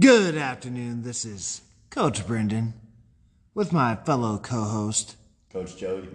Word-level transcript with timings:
Good 0.00 0.36
afternoon. 0.36 1.02
This 1.02 1.24
is 1.24 1.62
Coach 1.90 2.24
Brendan 2.24 2.74
with 3.52 3.72
my 3.72 3.96
fellow 3.96 4.38
co 4.38 4.62
host, 4.62 5.16
Coach 5.52 5.76
Joey. 5.76 6.06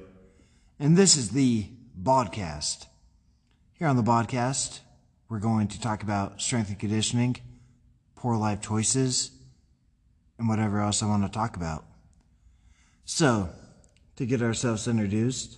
and 0.80 0.96
this 0.96 1.18
is 1.18 1.32
the 1.32 1.68
Baldcast. 2.02 2.86
Here 3.74 3.90
on 3.90 3.98
the 3.98 4.02
Baldcast, 4.02 4.80
we're 5.28 5.40
going 5.40 5.68
to 5.68 5.82
talk 5.82 6.02
about 6.02 6.40
strength 6.40 6.70
and 6.70 6.80
conditioning, 6.80 7.36
poor 8.16 8.38
life 8.38 8.62
choices, 8.62 9.32
and 10.40 10.48
whatever 10.48 10.80
else 10.80 11.04
I 11.04 11.08
want 11.08 11.24
to 11.24 11.30
talk 11.30 11.58
about. 11.58 11.84
So, 13.04 13.50
to 14.16 14.26
get 14.26 14.42
ourselves 14.42 14.88
introduced, 14.88 15.58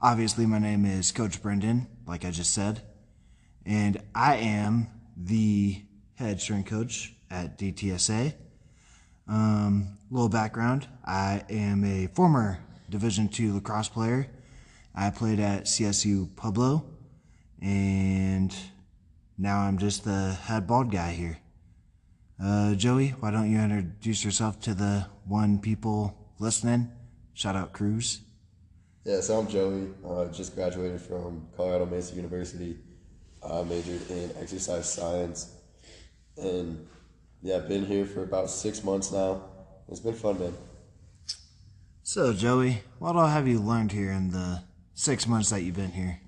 obviously, 0.00 0.44
my 0.44 0.58
name 0.58 0.84
is 0.84 1.12
Coach 1.12 1.40
Brendan, 1.40 1.86
like 2.04 2.24
I 2.24 2.32
just 2.32 2.52
said, 2.52 2.82
and 3.64 4.02
I 4.12 4.38
am 4.38 4.88
the 5.16 5.82
head 6.22 6.40
strength 6.40 6.70
coach 6.70 7.14
at 7.30 7.58
DTSA. 7.58 8.34
Um, 9.28 9.98
little 10.10 10.28
background: 10.28 10.86
I 11.04 11.42
am 11.50 11.84
a 11.84 12.06
former 12.08 12.58
Division 12.88 13.28
two 13.28 13.54
lacrosse 13.54 13.88
player. 13.88 14.28
I 14.94 15.10
played 15.10 15.40
at 15.40 15.64
CSU 15.64 16.34
Pueblo, 16.36 16.84
and 17.60 18.54
now 19.38 19.60
I'm 19.60 19.78
just 19.78 20.04
the 20.04 20.32
head 20.32 20.66
bald 20.66 20.92
guy 20.92 21.12
here. 21.12 21.38
Uh, 22.42 22.74
Joey, 22.74 23.10
why 23.20 23.30
don't 23.30 23.50
you 23.50 23.58
introduce 23.58 24.24
yourself 24.24 24.60
to 24.60 24.74
the 24.74 25.06
one 25.26 25.58
people 25.58 26.16
listening? 26.38 26.90
Shout 27.34 27.56
out 27.56 27.72
Cruz. 27.72 28.20
Yeah, 29.04 29.20
so 29.20 29.40
I'm 29.40 29.48
Joey. 29.48 29.88
Uh, 30.06 30.26
just 30.26 30.54
graduated 30.54 31.00
from 31.00 31.48
Colorado 31.56 31.86
Mesa 31.86 32.14
University. 32.14 32.76
I 33.42 33.62
majored 33.62 34.08
in 34.10 34.30
exercise 34.38 34.92
science. 34.92 35.61
And 36.36 36.86
yeah, 37.42 37.56
I've 37.56 37.68
been 37.68 37.84
here 37.84 38.06
for 38.06 38.22
about 38.22 38.50
six 38.50 38.82
months 38.84 39.12
now. 39.12 39.42
It's 39.88 40.00
been 40.00 40.14
fun, 40.14 40.38
man. 40.38 40.54
So, 42.02 42.32
Joey, 42.32 42.82
what 42.98 43.16
all 43.16 43.26
have 43.26 43.46
you 43.46 43.60
learned 43.60 43.92
here 43.92 44.10
in 44.10 44.30
the 44.30 44.62
six 44.94 45.26
months 45.26 45.50
that 45.50 45.62
you've 45.62 45.76
been 45.76 45.92
here? 45.92 46.20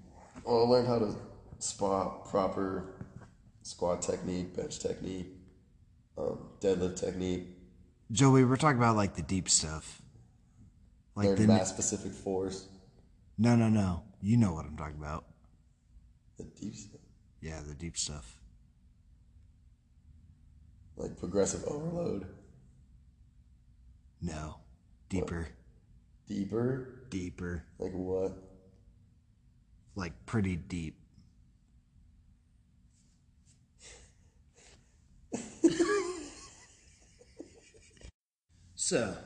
Well, 0.45 0.67
I 0.67 0.69
learned 0.69 0.89
how 0.89 0.99
to 0.99 1.17
spot 1.59 2.29
proper 2.29 2.95
squat 3.63 4.03
technique, 4.03 4.55
bench 4.57 4.79
technique, 4.79 5.29
um, 6.19 6.39
deadlift 6.61 7.01
technique, 7.01 7.55
Joey, 8.13 8.45
we're 8.45 8.57
talking 8.57 8.79
about 8.79 8.97
like 8.97 9.15
the 9.15 9.23
deep 9.23 9.49
stuff. 9.49 10.03
Like 11.17 11.27
learned 11.27 11.39
the 11.39 11.47
mass 11.49 11.71
specific 11.71 12.13
force, 12.13 12.69
no, 13.39 13.57
no, 13.57 13.69
no. 13.69 14.03
You 14.21 14.37
know 14.37 14.53
what 14.53 14.67
I'm 14.67 14.77
talking 14.77 14.99
about. 14.99 15.25
the 16.39 16.45
deep 16.45 16.75
stuff, 16.75 17.01
Yeah, 17.41 17.61
the 17.67 17.75
deep 17.75 17.97
stuff. 17.97 18.39
Like 20.97 21.19
progressive 21.19 21.65
overload, 21.67 22.27
No, 24.21 24.57
deeper, 25.09 25.49
deeper, 26.27 27.07
deeper, 27.11 27.65
like 27.79 27.93
what? 27.93 28.33
like 29.97 30.13
pretty 30.27 30.57
deep. 30.57 30.97
so, 38.75 39.17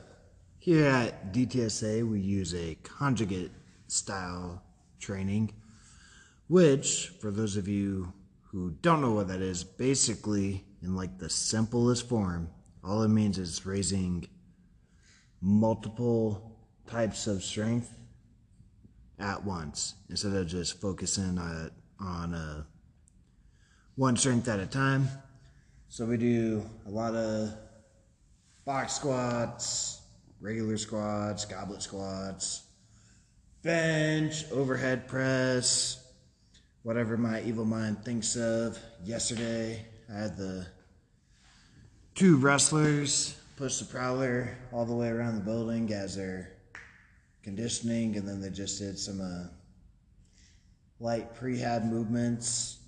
here 0.59 0.85
at 0.85 1.33
DTSA, 1.33 2.09
we 2.09 2.19
use 2.19 2.53
a 2.53 2.75
conjugate 2.83 3.51
style 3.87 4.61
training, 4.99 5.51
which, 6.47 7.09
for 7.19 7.31
those 7.31 7.57
of 7.57 7.67
you 7.67 8.13
who 8.51 8.71
don't 8.81 9.01
know 9.01 9.11
what 9.11 9.27
that 9.27 9.41
is, 9.41 9.63
basically, 9.63 10.65
in 10.81 10.95
like 10.95 11.17
the 11.17 11.29
simplest 11.29 12.07
form, 12.07 12.49
all 12.83 13.03
it 13.03 13.09
means 13.09 13.37
is 13.37 13.65
raising 13.65 14.27
multiple 15.41 16.57
types 16.87 17.27
of 17.27 17.43
strength 17.43 17.95
at 19.19 19.43
once 19.43 19.95
instead 20.09 20.33
of 20.33 20.47
just 20.47 20.79
focusing 20.79 21.37
on, 21.37 21.71
on 21.99 22.33
uh, 22.33 22.63
one 23.95 24.15
strength 24.15 24.47
at 24.47 24.59
a 24.59 24.65
time. 24.65 25.07
So 25.89 26.05
we 26.05 26.17
do 26.17 26.63
a 26.85 26.89
lot 26.89 27.15
of 27.15 27.53
box 28.65 28.93
squats, 28.93 30.01
regular 30.39 30.77
squats, 30.77 31.45
goblet 31.45 31.81
squats, 31.81 32.63
bench, 33.61 34.45
overhead 34.51 35.07
press, 35.07 36.05
whatever 36.83 37.17
my 37.17 37.41
evil 37.41 37.65
mind 37.65 38.05
thinks 38.05 38.35
of. 38.35 38.77
Yesterday, 39.03 39.85
I 40.09 40.19
had 40.19 40.37
the 40.37 40.65
two 42.19 42.35
wrestlers 42.35 43.37
push 43.55 43.77
the 43.77 43.85
prowler 43.85 44.49
all 44.73 44.83
the 44.83 44.93
way 44.93 45.07
around 45.07 45.35
the 45.35 45.41
building 45.41 45.93
as 45.93 46.17
they're 46.17 46.51
conditioning, 47.43 48.17
and 48.17 48.27
then 48.27 48.41
they 48.41 48.49
just 48.49 48.77
did 48.77 48.99
some 48.99 49.21
uh, 49.21 49.47
light 50.99 51.33
prehab 51.33 51.85
movements. 51.85 52.79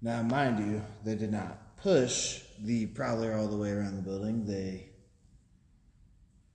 Now, 0.00 0.22
mind 0.22 0.60
you, 0.60 0.80
they 1.04 1.16
did 1.16 1.32
not 1.32 1.76
push 1.78 2.40
the 2.62 2.86
prowler 2.86 3.34
all 3.34 3.48
the 3.48 3.56
way 3.56 3.70
around 3.70 3.96
the 3.96 4.02
building. 4.02 4.46
They 4.46 4.90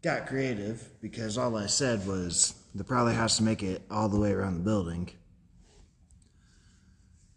got 0.02 0.28
creative 0.28 0.88
because 1.02 1.38
all 1.38 1.58
I 1.58 1.66
said 1.66 2.08
was 2.08 2.54
the 2.74 2.86
prowler 2.86 3.12
has 3.12 3.36
to 3.36 3.44
make 3.44 3.64
it 3.64 3.82
all 3.92 4.08
the 4.08 4.18
way 4.18 4.32
around 4.32 4.54
the 4.54 4.64
building. 4.64 5.10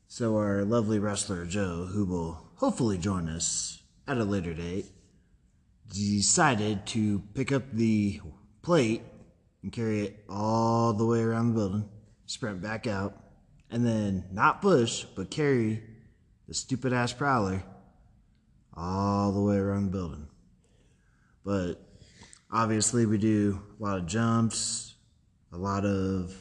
So, 0.06 0.36
our 0.36 0.64
lovely 0.64 1.00
wrestler 1.00 1.44
Joe, 1.44 1.88
who 1.92 2.04
will 2.04 2.52
hopefully 2.54 2.98
join 2.98 3.28
us 3.28 3.80
at 4.06 4.18
a 4.18 4.24
later 4.24 4.54
date, 4.54 4.86
decided 5.88 6.86
to 6.86 7.20
pick 7.34 7.52
up 7.52 7.72
the 7.72 8.20
plate 8.62 9.02
and 9.62 9.72
carry 9.72 10.02
it 10.02 10.24
all 10.28 10.92
the 10.92 11.06
way 11.06 11.20
around 11.20 11.48
the 11.48 11.54
building, 11.54 11.88
sprint 12.26 12.60
back 12.60 12.86
out, 12.86 13.14
and 13.70 13.86
then 13.86 14.24
not 14.30 14.62
push, 14.62 15.04
but 15.16 15.30
carry 15.30 15.82
the 16.48 16.54
stupid 16.54 16.92
ass 16.92 17.12
prowler 17.12 17.62
all 18.74 19.32
the 19.32 19.40
way 19.40 19.56
around 19.56 19.86
the 19.86 19.90
building. 19.90 20.28
But 21.44 21.74
obviously, 22.50 23.06
we 23.06 23.18
do 23.18 23.60
a 23.78 23.82
lot 23.82 23.98
of 23.98 24.06
jumps, 24.06 24.94
a 25.52 25.56
lot 25.56 25.84
of 25.84 26.34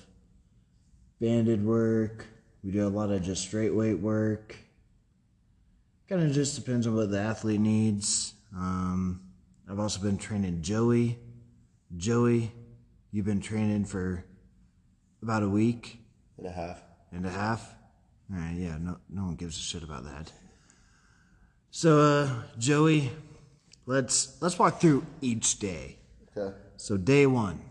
banded 1.19 1.63
work, 1.63 2.25
we 2.63 2.71
do 2.71 2.87
a 2.87 2.89
lot 2.89 3.11
of 3.11 3.21
just 3.21 3.43
straight 3.43 3.73
weight 3.73 3.99
work. 3.99 4.57
Kind 6.09 6.21
of 6.23 6.31
just 6.31 6.55
depends 6.55 6.85
on 6.85 6.95
what 6.95 7.11
the 7.11 7.19
athlete 7.19 7.59
needs. 7.61 8.33
Um, 8.55 9.21
I've 9.69 9.79
also 9.79 10.01
been 10.01 10.17
training 10.17 10.61
Joey. 10.61 11.17
Joey, 11.95 12.51
you've 13.11 13.25
been 13.25 13.41
training 13.41 13.85
for 13.85 14.25
about 15.21 15.43
a 15.43 15.49
week 15.49 15.99
And 16.37 16.47
a 16.47 16.51
half. 16.51 16.81
and 17.11 17.25
a 17.25 17.29
half. 17.29 17.73
All 18.31 18.37
right, 18.39 18.55
yeah, 18.55 18.77
no, 18.79 18.97
no 19.09 19.23
one 19.25 19.35
gives 19.35 19.57
a 19.57 19.61
shit 19.61 19.83
about 19.83 20.03
that. 20.05 20.31
So, 21.71 21.99
uh, 21.99 22.29
Joey, 22.59 23.11
let's 23.85 24.37
let's 24.41 24.59
walk 24.59 24.79
through 24.79 25.05
each 25.21 25.59
day. 25.59 25.97
Okay. 26.37 26.55
So, 26.77 26.97
day 26.97 27.25
one, 27.25 27.61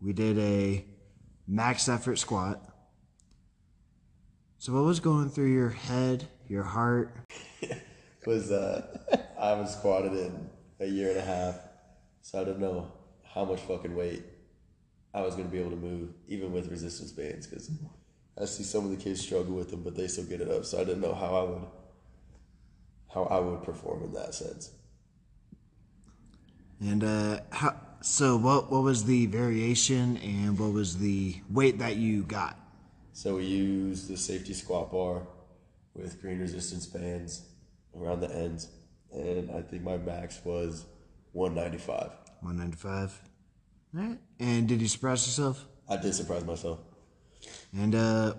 we 0.00 0.12
did 0.12 0.38
a 0.38 0.84
max 1.46 1.88
effort 1.88 2.16
squat. 2.18 2.60
So, 4.58 4.72
what 4.74 4.84
was 4.84 5.00
going 5.00 5.30
through 5.30 5.52
your 5.52 5.70
head, 5.70 6.28
your 6.48 6.62
heart? 6.62 7.14
was 8.26 8.50
uh, 8.50 8.82
I 9.38 9.50
haven't 9.50 9.68
squatted 9.68 10.12
in 10.12 10.50
a 10.80 10.86
year 10.86 11.10
and 11.10 11.18
a 11.18 11.24
half, 11.24 11.56
so 12.22 12.40
I 12.40 12.44
didn't 12.44 12.60
know 12.60 12.92
how 13.22 13.44
much 13.44 13.60
fucking 13.60 13.94
weight 13.94 14.22
I 15.12 15.22
was 15.22 15.34
gonna 15.34 15.48
be 15.48 15.58
able 15.58 15.70
to 15.70 15.76
move, 15.76 16.10
even 16.28 16.52
with 16.52 16.70
resistance 16.70 17.12
bands, 17.12 17.46
because 17.46 17.70
I 18.40 18.44
see 18.46 18.64
some 18.64 18.84
of 18.84 18.90
the 18.90 18.96
kids 18.96 19.20
struggle 19.20 19.54
with 19.54 19.70
them, 19.70 19.82
but 19.82 19.96
they 19.96 20.08
still 20.08 20.24
get 20.24 20.40
it 20.40 20.50
up. 20.50 20.64
So 20.64 20.80
I 20.80 20.84
didn't 20.84 21.00
know 21.00 21.14
how 21.14 21.34
I 21.36 21.42
would 21.42 21.62
how 23.12 23.24
I 23.24 23.38
would 23.38 23.62
perform 23.62 24.02
in 24.02 24.12
that 24.14 24.34
sense. 24.34 24.72
And 26.80 27.04
uh, 27.04 27.40
how, 27.50 27.76
so, 28.00 28.36
what 28.36 28.70
what 28.70 28.82
was 28.82 29.04
the 29.04 29.26
variation, 29.26 30.18
and 30.18 30.58
what 30.58 30.72
was 30.72 30.98
the 30.98 31.36
weight 31.48 31.78
that 31.78 31.96
you 31.96 32.24
got? 32.24 32.58
So 33.12 33.36
we 33.36 33.44
used 33.44 34.08
the 34.08 34.16
safety 34.16 34.52
squat 34.52 34.90
bar 34.90 35.22
with 35.94 36.20
green 36.20 36.40
resistance 36.40 36.86
bands 36.86 37.46
around 37.96 38.20
the 38.20 38.34
ends, 38.34 38.68
and 39.12 39.50
I 39.50 39.62
think 39.62 39.82
my 39.82 39.96
max 39.96 40.40
was 40.44 40.86
195. 41.32 42.10
One 42.40 42.58
ninety 42.58 42.76
five. 42.76 43.18
All 43.96 44.02
right. 44.02 44.18
And 44.38 44.68
did 44.68 44.82
you 44.82 44.88
surprise 44.88 45.26
yourself? 45.26 45.64
I 45.88 45.96
did 45.96 46.14
surprise 46.14 46.44
myself. 46.44 46.80
And 47.74 47.94
uh, 47.94 48.34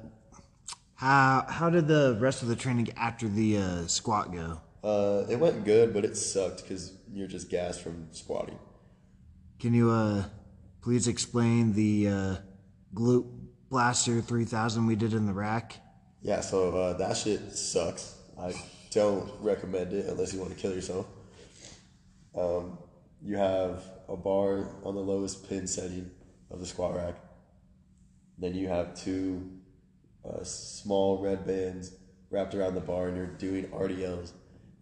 how 0.93 1.45
how 1.49 1.69
did 1.71 1.87
the 1.87 2.15
rest 2.19 2.43
of 2.43 2.47
the 2.47 2.55
training 2.55 2.89
after 2.97 3.27
the 3.27 3.57
uh, 3.57 3.87
squat 3.87 4.31
go? 4.31 4.61
Uh, 4.83 5.25
it 5.27 5.39
went 5.39 5.65
good, 5.65 5.91
but 5.91 6.05
it 6.05 6.15
sucked 6.15 6.61
because 6.61 6.93
you're 7.11 7.27
just 7.27 7.49
gassed 7.49 7.81
from 7.81 8.07
squatting. 8.11 8.59
Can 9.59 9.73
you 9.73 9.89
uh, 9.89 10.25
please 10.81 11.07
explain 11.07 11.73
the 11.73 12.07
uh, 12.07 12.35
glute 12.93 13.25
blaster 13.69 14.21
three 14.21 14.45
thousand 14.45 14.85
we 14.85 14.95
did 14.95 15.13
in 15.13 15.25
the 15.25 15.33
rack? 15.33 15.77
Yeah, 16.25 16.41
so 16.41 16.75
uh, 16.75 16.93
that 16.93 17.15
shit 17.15 17.55
sucks. 17.55 18.17
I 18.41 18.51
don't 18.89 19.31
recommend 19.41 19.93
it 19.93 20.07
unless 20.07 20.33
you 20.33 20.39
want 20.39 20.55
to 20.55 20.57
kill 20.57 20.73
yourself. 20.73 21.05
Um, 22.35 22.79
you 23.21 23.37
have 23.37 23.83
a 24.09 24.17
bar 24.17 24.67
on 24.83 24.95
the 24.95 25.01
lowest 25.01 25.47
pin 25.47 25.67
setting 25.67 26.09
of 26.49 26.59
the 26.59 26.65
squat 26.65 26.95
rack. 26.95 27.13
Then 28.39 28.55
you 28.55 28.67
have 28.67 28.95
two 28.95 29.51
uh, 30.27 30.43
small 30.43 31.21
red 31.21 31.45
bands 31.45 31.93
wrapped 32.31 32.55
around 32.55 32.73
the 32.73 32.81
bar, 32.81 33.09
and 33.09 33.17
you're 33.17 33.27
doing 33.27 33.65
RDLs. 33.65 34.31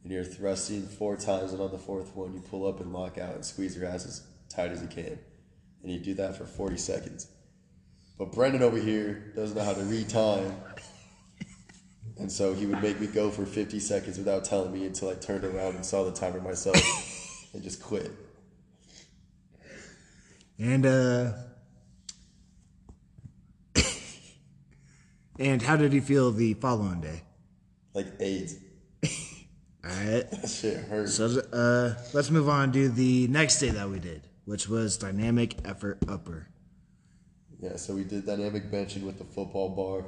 And 0.04 0.14
you're 0.14 0.24
thrusting 0.24 0.84
four 0.84 1.18
times, 1.18 1.52
and 1.52 1.62
on 1.62 1.72
the 1.72 1.78
fourth 1.78 2.16
one, 2.16 2.34
you 2.34 2.40
pull 2.40 2.66
up 2.66 2.80
and 2.80 2.94
lock 2.94 3.18
out 3.18 3.36
and 3.36 3.44
squeeze 3.44 3.76
your 3.76 3.86
ass 3.86 4.06
as 4.06 4.26
tight 4.48 4.72
as 4.72 4.82
you 4.82 4.88
can. 4.88 5.20
And 5.82 5.92
you 5.92 6.00
do 6.00 6.14
that 6.14 6.38
for 6.38 6.46
40 6.46 6.78
seconds. 6.78 7.28
But 8.18 8.32
Brendan 8.32 8.64
over 8.64 8.78
here 8.78 9.34
doesn't 9.36 9.58
know 9.58 9.64
how 9.66 9.74
to 9.74 9.84
read 9.84 10.08
time. 10.08 10.56
And 12.20 12.32
so 12.32 12.54
he 12.54 12.66
would 12.66 12.82
make 12.82 13.00
me 13.00 13.08
go 13.08 13.30
for 13.32 13.46
50 13.46 13.80
seconds 13.80 14.18
without 14.18 14.46
telling 14.46 14.72
me 14.72 14.86
until 14.86 15.10
I 15.10 15.16
turned 15.16 15.44
around 15.44 15.76
and 15.76 15.86
saw 15.86 16.04
the 16.04 16.12
timer 16.12 16.40
myself 16.40 16.78
and 17.54 17.64
just 17.64 17.82
quit. 17.82 18.12
And 20.60 20.86
uh 20.86 21.32
And 25.40 25.62
how 25.62 25.76
did 25.76 25.92
he 25.92 26.00
feel 26.00 26.32
the 26.32 26.54
following 26.54 27.02
day? 27.02 27.24
Like 27.96 28.08
AIDS. 28.20 28.56
Alright. 29.84 30.30
That 30.30 30.48
shit 30.48 30.78
hurt. 30.86 31.10
So 31.10 31.42
uh 31.52 31.96
let's 32.14 32.30
move 32.30 32.48
on 32.48 32.72
to 32.74 32.90
the 32.90 33.28
next 33.28 33.60
day 33.60 33.70
that 33.70 33.90
we 33.90 34.00
did, 34.00 34.28
which 34.46 34.70
was 34.70 34.98
dynamic 34.98 35.56
effort 35.66 35.98
upper. 36.08 36.48
Yeah, 37.60 37.78
so 37.78 37.96
we 37.96 38.04
did 38.04 38.26
dynamic 38.28 38.70
benching 38.70 39.04
with 39.04 39.18
the 39.18 39.24
football 39.24 39.70
bar 39.70 40.04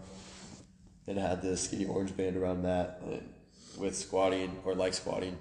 and 1.07 1.17
had 1.17 1.41
the 1.41 1.55
skinny 1.57 1.85
orange 1.85 2.15
band 2.17 2.35
around 2.37 2.63
that. 2.63 3.01
And 3.05 3.29
with 3.77 3.95
squatting 3.95 4.57
or 4.65 4.75
like 4.75 4.93
squatting, 4.93 5.37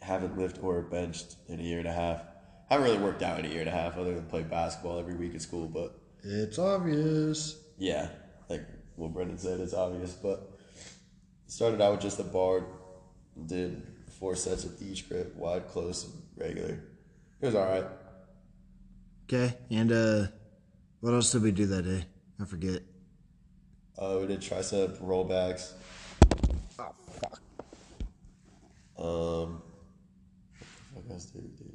haven't 0.00 0.38
lifted 0.38 0.62
or 0.62 0.82
benched 0.82 1.36
in 1.48 1.60
a 1.60 1.62
year 1.62 1.78
and 1.78 1.88
a 1.88 1.92
half. 1.92 2.22
Haven't 2.68 2.84
really 2.86 2.98
worked 2.98 3.22
out 3.22 3.38
in 3.38 3.46
a 3.46 3.48
year 3.48 3.60
and 3.60 3.68
a 3.68 3.72
half 3.72 3.96
other 3.96 4.14
than 4.14 4.26
play 4.26 4.42
basketball 4.42 4.98
every 4.98 5.14
week 5.14 5.34
at 5.34 5.42
school, 5.42 5.66
but 5.68 5.98
It's 6.22 6.58
obvious. 6.58 7.56
yeah, 7.78 8.08
like 8.48 8.66
what 8.96 9.12
Brendan 9.14 9.38
said, 9.38 9.60
it's 9.60 9.72
obvious. 9.74 10.12
But 10.12 10.50
started 11.46 11.80
out 11.80 11.92
with 11.92 12.00
just 12.02 12.20
a 12.20 12.24
bar, 12.24 12.64
did 13.46 13.82
four 14.18 14.34
sets 14.36 14.64
of 14.64 14.80
each 14.82 15.08
grip, 15.08 15.34
wide, 15.36 15.66
close, 15.68 16.04
and 16.04 16.12
regular. 16.36 16.78
It 17.40 17.46
was 17.46 17.54
all 17.54 17.64
right. 17.66 17.86
Okay. 19.24 19.56
And 19.70 19.92
uh 19.92 20.26
what 21.00 21.14
else 21.14 21.30
did 21.32 21.42
we 21.42 21.52
do 21.52 21.66
that 21.66 21.82
day? 21.82 22.04
I 22.40 22.44
forget. 22.44 22.82
Uh, 23.98 24.18
we 24.20 24.26
did 24.28 24.40
tricep 24.40 24.98
rollbacks. 24.98 25.72
Oh 26.78 26.94
fuck. 27.20 27.40
Um, 28.96 29.62
what 30.92 31.02
the 31.02 31.02
fuck 31.02 31.10
else 31.10 31.24
did 31.26 31.42
we 31.42 31.48
do? 31.48 31.72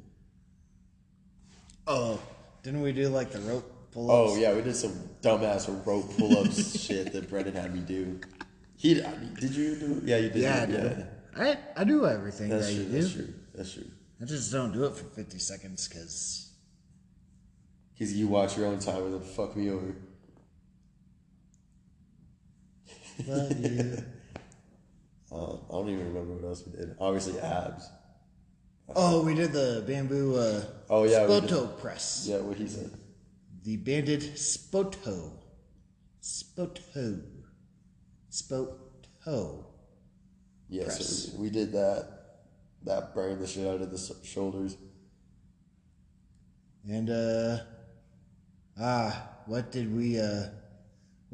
Oh, 1.86 2.18
didn't 2.62 2.80
we 2.80 2.92
do 2.92 3.08
like 3.08 3.30
the 3.30 3.40
rope 3.40 3.90
pull 3.92 4.10
ups? 4.10 4.32
Oh 4.32 4.36
yeah, 4.40 4.54
we 4.54 4.62
did 4.62 4.74
some 4.74 4.92
dumbass 5.20 5.68
rope 5.86 6.16
pull-ups 6.16 6.80
shit 6.86 7.12
that 7.12 7.28
Brendan 7.28 7.54
had 7.54 7.74
me 7.74 7.80
do. 7.80 8.20
He 8.76 8.94
did 8.94 9.54
you 9.54 9.76
do? 9.76 10.02
Yeah, 10.04 10.16
you 10.16 10.30
did. 10.30 10.42
Yeah, 10.42 10.66
I 10.66 10.72
yeah. 10.72 11.56
I 11.76 11.80
I 11.80 11.84
do 11.84 12.06
everything 12.06 12.48
That's 12.48 12.68
that 12.68 12.74
true. 12.74 12.84
you 12.84 12.88
do. 12.90 13.00
That's 13.00 13.12
true. 13.12 13.34
That's 13.54 13.72
true. 13.74 13.90
I 14.20 14.24
just 14.24 14.50
don't 14.50 14.72
do 14.72 14.84
it 14.84 14.96
for 14.96 15.04
fifty 15.04 15.38
seconds 15.38 15.88
because 15.88 16.52
Because 17.92 18.14
you 18.14 18.28
watch 18.28 18.56
your 18.56 18.66
own 18.66 18.78
time 18.78 19.04
and 19.04 19.14
then 19.14 19.20
fuck 19.20 19.54
me 19.56 19.70
over. 19.70 19.94
Love 23.26 23.60
you. 23.60 23.98
Uh, 25.32 25.54
I 25.68 25.72
don't 25.72 25.88
even 25.88 26.06
remember 26.14 26.34
what 26.34 26.44
else 26.44 26.62
we 26.64 26.78
did. 26.78 26.94
Obviously 27.00 27.40
abs. 27.40 27.88
Oh, 28.94 29.24
we 29.24 29.34
did 29.34 29.52
the 29.52 29.82
bamboo 29.84 30.36
uh 30.36 30.62
Oh, 30.88 31.02
yeah, 31.02 31.26
we 31.26 31.40
did. 31.40 31.50
spoto 31.50 31.76
press. 31.80 32.26
Yeah, 32.28 32.36
what 32.38 32.56
he 32.56 32.68
said. 32.68 32.92
The 33.64 33.76
banded 33.78 34.20
spoto. 34.36 35.32
Spoto. 36.22 37.20
Spoto. 38.30 39.64
Yeah, 40.68 40.84
Press. 40.84 41.32
so 41.32 41.40
we 41.40 41.50
did 41.50 41.72
that. 41.72 42.08
That 42.84 43.12
burned 43.14 43.40
the 43.40 43.46
shit 43.48 43.66
out 43.66 43.80
of 43.80 43.90
the 43.90 43.96
s- 43.96 44.12
shoulders. 44.24 44.76
And 46.88 47.10
uh 47.10 47.58
ah, 48.78 49.30
what 49.46 49.72
did 49.72 49.92
we 49.92 50.20
uh 50.20 50.44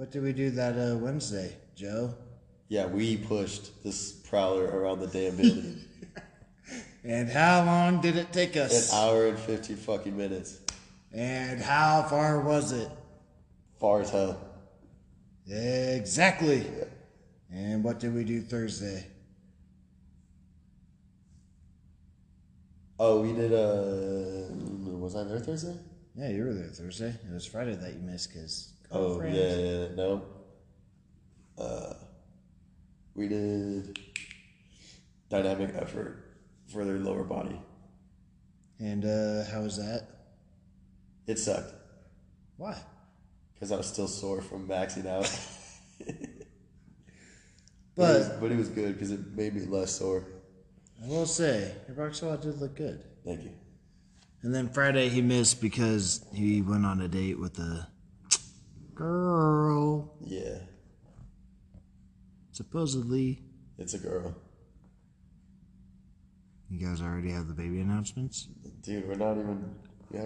what 0.01 0.11
did 0.11 0.23
we 0.23 0.33
do 0.33 0.49
that 0.49 0.79
uh 0.79 0.97
Wednesday, 0.97 1.55
Joe? 1.77 2.15
Yeah, 2.69 2.87
we 2.87 3.19
pushed 3.19 3.85
this 3.85 4.13
prowler 4.13 4.65
around 4.65 5.01
the 5.01 5.07
damn 5.07 5.37
building. 5.37 5.83
And 7.03 7.31
how 7.31 7.65
long 7.65 8.03
did 8.03 8.17
it 8.17 8.31
take 8.31 8.59
us? 8.59 8.93
An 8.93 8.99
hour 8.99 9.27
and 9.27 9.39
fifty 9.39 9.75
fucking 9.75 10.17
minutes. 10.17 10.61
And 11.13 11.61
how 11.61 12.03
far 12.03 12.41
was 12.41 12.73
it? 12.73 12.91
Far 13.79 14.03
as 14.03 14.11
hell. 14.11 14.39
Exactly. 15.47 16.67
And 17.51 17.83
what 17.83 18.01
did 18.01 18.15
we 18.15 18.25
do 18.25 18.43
Thursday? 18.43 19.07
Oh, 22.99 23.23
we 23.23 23.33
did. 23.33 23.53
Uh, 23.53 24.53
was 24.99 25.17
I 25.17 25.25
there 25.25 25.41
Thursday? 25.41 25.77
Yeah, 26.15 26.29
you 26.29 26.45
were 26.45 26.55
there 26.55 26.69
Thursday. 26.69 27.09
It 27.09 27.33
was 27.33 27.47
Friday 27.47 27.77
that 27.77 27.95
you 27.95 28.01
missed 28.01 28.33
because 28.33 28.75
Oh 28.91 29.23
yeah, 29.23 29.57
yeah, 29.57 29.87
no. 29.95 30.23
Uh, 31.57 31.95
we 33.15 33.29
did 33.29 33.99
dynamic 35.29 35.75
effort 35.77 36.25
for 36.73 36.85
their 36.85 36.99
lower 36.99 37.25
body. 37.25 37.61
And 38.79 39.05
uh, 39.05 39.45
how 39.51 39.63
was 39.63 39.77
that? 39.77 40.09
It 41.27 41.39
sucked 41.39 41.75
Why? 42.57 42.77
because 43.55 43.73
I 43.73 43.77
was 43.77 43.87
still 43.87 44.09
sore 44.09 44.41
from 44.41 44.67
maxing 44.67 45.07
out. 45.07 45.31
But 47.97 48.17
it 48.17 48.19
was, 48.19 48.29
but 48.41 48.53
it 48.53 48.57
was 48.57 48.69
good 48.69 48.95
because 48.95 49.11
it 49.11 49.21
made 49.37 49.55
me 49.55 49.67
less 49.67 49.93
sore. 49.93 50.25
I 51.05 51.09
will 51.09 51.27
say 51.27 51.75
your 51.87 51.97
box 51.97 52.19
squat 52.19 52.41
did 52.41 52.59
look 52.59 52.75
good. 52.75 53.05
Thank 53.27 53.43
you. 53.43 53.51
And 54.43 54.55
then 54.55 54.71
Friday 54.71 55.11
he 55.11 55.21
missed 55.21 55.61
because 55.61 56.25
he 56.33 56.63
went 56.63 56.87
on 56.87 57.03
a 57.03 57.09
date 57.09 57.39
with 57.39 57.59
a 57.59 57.89
girl. 59.01 60.13
Yeah, 60.25 60.59
Supposedly, 62.53 63.43
it's 63.79 63.95
a 63.95 63.99
girl, 63.99 64.35
you 66.69 66.87
guys 66.87 67.01
already 67.01 67.31
have 67.31 67.49
the 67.49 67.55
baby 67.55 67.81
announcements. 67.81 68.49
dude. 68.83 69.09
We're 69.09 69.15
not 69.15 69.39
even. 69.39 69.75
We 70.11 70.19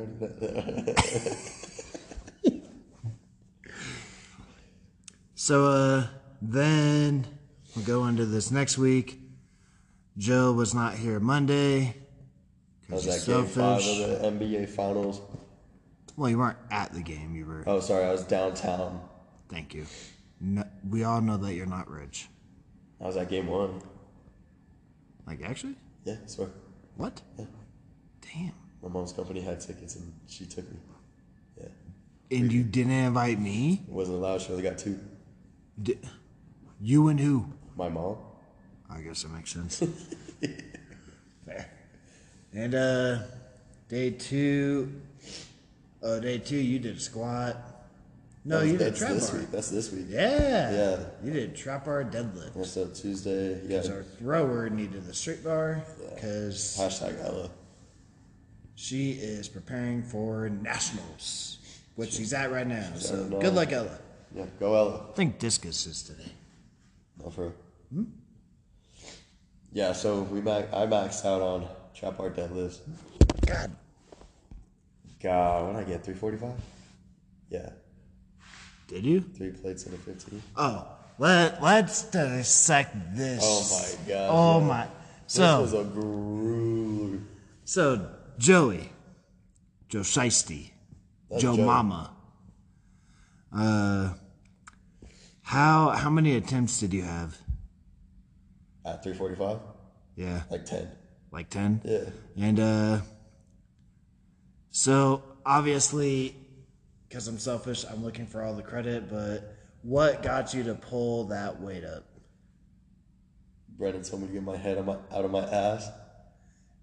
So 5.37 5.67
uh, 5.67 6.07
then 6.41 7.27
we'll 7.77 7.85
go 7.85 8.07
into 8.07 8.25
this 8.25 8.51
next 8.51 8.79
week. 8.79 9.21
Joe 10.17 10.53
was 10.53 10.75
not 10.75 10.95
here 10.95 11.21
Monday. 11.21 11.97
Was 12.89 13.05
'cause 13.05 13.27
that 13.27 13.33
game 13.33 13.47
five 13.47 13.79
of 13.81 13.85
the 13.99 14.47
NBA 14.47 14.67
Finals. 14.69 15.21
Well, 16.17 16.31
you 16.31 16.39
weren't 16.39 16.59
at 16.71 16.93
the 16.93 17.03
game. 17.03 17.35
You 17.35 17.47
were. 17.47 17.65
Oh, 17.67 17.81
sorry, 17.81 18.05
I 18.05 18.13
was 18.13 18.25
downtown. 18.25 19.01
Thank 19.49 19.75
you. 19.75 19.87
No, 20.41 20.65
we 20.89 21.05
all 21.05 21.21
know 21.21 21.37
that 21.39 21.55
you're 21.55 21.67
not 21.67 21.91
rich. 21.91 22.29
I 23.01 23.07
was 23.07 23.17
at 23.17 23.29
game 23.29 23.47
one. 23.49 23.83
Like, 25.27 25.43
actually? 25.43 25.75
Yeah, 26.05 26.17
I 26.23 26.27
swear. 26.27 26.49
What? 26.97 27.21
Yeah. 27.39 27.47
Damn. 28.21 28.53
My 28.83 28.89
mom's 28.89 29.13
company 29.13 29.41
had 29.41 29.61
tickets 29.61 29.97
and 29.97 30.13
she 30.29 30.47
took 30.47 30.71
me. 30.71 30.79
Yeah. 31.59 31.69
And 32.39 32.53
you 32.53 32.63
didn't 32.63 32.93
invite 32.93 33.41
me? 33.41 33.83
It 33.87 33.93
wasn't 33.93 34.19
allowed. 34.19 34.43
She 34.43 34.51
only 34.51 34.63
got 34.63 34.79
two. 34.79 35.01
Di- 35.83 35.99
you 36.81 37.09
and 37.09 37.19
who? 37.19 37.47
My 37.77 37.89
mom. 37.89 38.19
I 38.91 39.01
guess 39.01 39.23
that 39.23 39.31
makes 39.31 39.53
sense. 39.53 39.79
Fair. 41.47 41.71
And 42.53 42.75
uh, 42.75 43.19
day 43.89 44.11
two. 44.11 45.01
Oh, 46.07 46.21
day 46.21 46.37
two, 46.39 46.57
you 46.59 46.79
did 46.79 47.01
squat. 47.01 47.57
No, 48.45 48.57
That's- 48.57 48.73
you 48.73 48.79
did 48.79 48.87
that's 48.89 48.99
trap 48.99 49.13
this 49.13 49.31
bar. 49.31 49.41
week. 49.41 49.51
That's 49.51 49.71
this 49.71 49.91
week. 49.91 50.07
Yeah. 50.11 50.71
Yeah. 50.71 51.05
You 51.25 51.33
did 51.33 51.57
trap 51.57 51.87
bar 51.87 52.05
deadlift. 52.05 52.77
Up 52.77 52.95
Tuesday. 52.95 53.53
Yeah. 53.63 53.67
Because 53.69 53.89
our 53.91 54.03
thrower 54.03 54.69
needed 54.69 55.07
the 55.07 55.15
straight 55.15 55.43
bar 55.43 55.83
because 56.15 56.77
Hashtag 56.79 57.19
Ella. 57.25 57.49
she 58.75 59.13
is 59.13 59.49
preparing 59.49 60.03
for 60.03 60.51
nationals, 60.51 61.57
which 61.97 62.13
she's 62.13 62.35
at 62.35 62.53
right 62.53 62.67
now. 62.67 62.91
So 62.97 63.25
good 63.41 63.55
luck, 63.55 63.73
Ella. 63.73 63.99
Yeah, 64.35 64.45
go 64.61 64.75
Ella. 64.75 65.07
I 65.11 65.13
think 65.15 65.39
discus 65.39 65.87
is 65.87 66.03
today. 66.03 66.31
Not 67.23 67.33
for. 67.33 67.55
Hmm? 67.91 68.05
Yeah, 69.73 69.93
so 69.93 70.21
we 70.23 70.41
I 70.41 70.87
maxed 70.87 71.25
out 71.25 71.41
on 71.41 71.67
trap 71.95 72.19
bar 72.19 72.29
deadlifts. 72.31 72.81
God. 73.47 73.75
God, 75.25 75.65
what 75.65 75.73
did 75.81 75.87
I 75.87 75.91
get? 75.91 76.05
345? 76.05 76.53
Yeah. 77.49 77.71
Did 78.89 79.07
you? 79.07 79.23
Three 79.23 79.53
plates 79.53 79.87
and 79.87 79.95
a 79.95 79.99
15. 79.99 80.43
Oh, 80.55 80.87
let 81.19 81.63
let's 81.63 82.03
dissect 82.11 82.95
this. 83.17 83.41
Oh 83.43 83.63
my 83.73 84.09
god. 84.13 84.29
Oh 84.31 84.59
man. 84.61 84.69
my. 84.69 84.87
This 85.27 85.39
was 85.39 85.73
a 85.73 85.85
grueler. 85.85 87.23
so 87.65 88.07
Joey, 88.37 88.91
Joe 89.89 90.01
Shiesty, 90.01 90.73
Joe 91.39 91.57
Joey. 91.57 91.65
Mama. 91.65 92.11
Uh, 93.51 94.13
how 95.41 95.89
how 95.91 96.11
many 96.11 96.37
attempts 96.37 96.79
did 96.81 96.93
you 96.93 97.03
have? 97.03 97.39
At 98.85 99.03
345? 99.03 99.61
Yeah, 100.17 100.43
Like 100.51 100.67
10. 100.67 100.89
like 101.33 101.49
ten. 101.49 101.81
Yeah. 101.83 102.05
And 102.37 102.61
uh, 102.61 102.99
so 104.75 105.23
obviously, 105.47 106.35
because 107.09 107.29
I'm 107.29 107.39
selfish, 107.39 107.85
I'm 107.89 108.03
looking 108.03 108.27
for 108.27 108.43
all 108.43 108.55
the 108.55 108.63
credit. 108.63 109.09
But 109.09 109.57
what 109.83 110.21
got 110.21 110.53
you 110.53 110.65
to 110.65 110.75
pull 110.75 111.29
that 111.29 111.61
weight 111.61 111.85
up? 111.85 112.05
Brendan 113.79 114.03
told 114.03 114.23
me 114.23 114.29
to 114.29 114.35
get 114.35 114.43
my 114.43 114.57
head 114.57 114.77
out 114.79 115.25
of 115.25 115.31
my 115.31 115.45
ass 115.45 115.89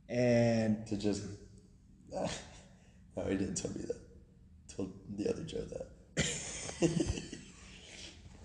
And 0.08 0.88
to 0.88 0.96
just. 0.96 1.24
no, 2.14 2.30
he 3.28 3.36
didn't 3.36 3.56
tell 3.56 3.72
me 3.72 3.82
that. 3.82 4.00
Told 4.74 4.94
the 5.18 5.30
other 5.30 5.44
Joe 5.44 5.66
that. 5.66 5.88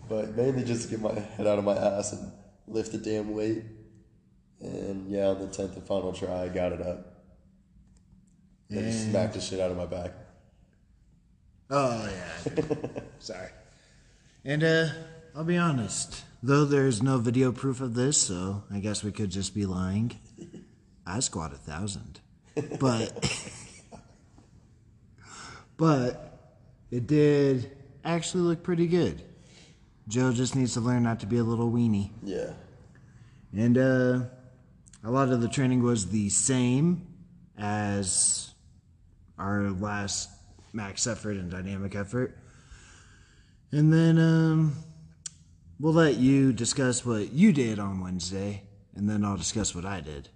but 0.09 0.37
mainly 0.37 0.65
just 0.65 0.83
to 0.83 0.88
get 0.88 1.00
my 1.00 1.21
head 1.21 1.47
out 1.47 1.61
of 1.61 1.65
my 1.65 1.76
ass 1.76 2.15
and 2.15 2.33
lift 2.67 2.91
the 2.91 2.99
damn 2.99 3.33
weight. 3.33 3.62
And 4.61 5.09
yeah, 5.09 5.26
on 5.26 5.38
the 5.38 5.47
10th 5.47 5.76
and 5.76 5.87
final 5.87 6.12
try, 6.12 6.43
I 6.43 6.49
got 6.49 6.73
it 6.73 6.83
up. 6.83 7.15
Then 8.68 8.85
he 8.85 8.90
And- 8.90 9.11
smacked 9.11 9.35
the 9.35 9.40
shit 9.40 9.61
out 9.61 9.70
of 9.70 9.76
my 9.76 9.87
back. 9.87 10.12
oh 11.70 12.08
yeah, 12.08 12.61
sorry. 13.18 13.49
And 14.44 14.62
uh, 14.64 14.88
I'll 15.35 15.44
be 15.44 15.56
honest, 15.56 16.25
though 16.42 16.64
there's 16.64 17.02
no 17.02 17.18
video 17.18 17.50
proof 17.52 17.80
of 17.80 17.94
this, 17.94 18.16
so 18.18 18.62
I 18.70 18.78
guess 18.78 19.02
we 19.02 19.11
could 19.12 19.30
just 19.30 19.54
be 19.54 19.66
lying. 19.66 20.12
I 21.06 21.20
squat 21.20 21.52
a 21.52 21.56
thousand, 21.56 22.20
but 22.80 23.12
but 25.76 26.38
it 26.90 27.06
did 27.06 27.76
actually 28.04 28.42
look 28.42 28.62
pretty 28.62 28.87
good. 28.87 29.23
Joe 30.08 30.32
just 30.32 30.54
needs 30.54 30.75
to 30.75 30.80
learn 30.80 31.02
not 31.02 31.20
to 31.20 31.26
be 31.26 31.38
a 31.38 31.44
little 31.44 31.70
weenie. 31.70 32.11
Yeah. 32.23 32.52
And 33.52 33.76
uh, 33.76 34.20
a 35.04 35.11
lot 35.11 35.30
of 35.30 35.40
the 35.40 35.49
training 35.49 35.82
was 35.82 36.08
the 36.11 36.28
same 36.28 37.06
as 37.58 38.52
our 39.38 39.71
last 39.71 40.31
max 40.73 41.07
effort 41.07 41.37
and 41.37 41.50
dynamic 41.50 41.95
effort. 41.95 42.37
And 43.73 43.93
then 43.93 44.19
um, 44.19 44.76
we'll 45.81 45.93
let 45.93 46.16
you 46.16 46.52
discuss 46.52 47.05
what 47.05 47.33
you 47.33 47.52
did 47.52 47.78
on 47.78 48.00
Wednesday, 48.00 48.62
and 48.95 49.09
then 49.09 49.25
I'll 49.25 49.37
discuss 49.37 49.75
what 49.75 49.85
I 49.85 50.00
did. 50.00 50.28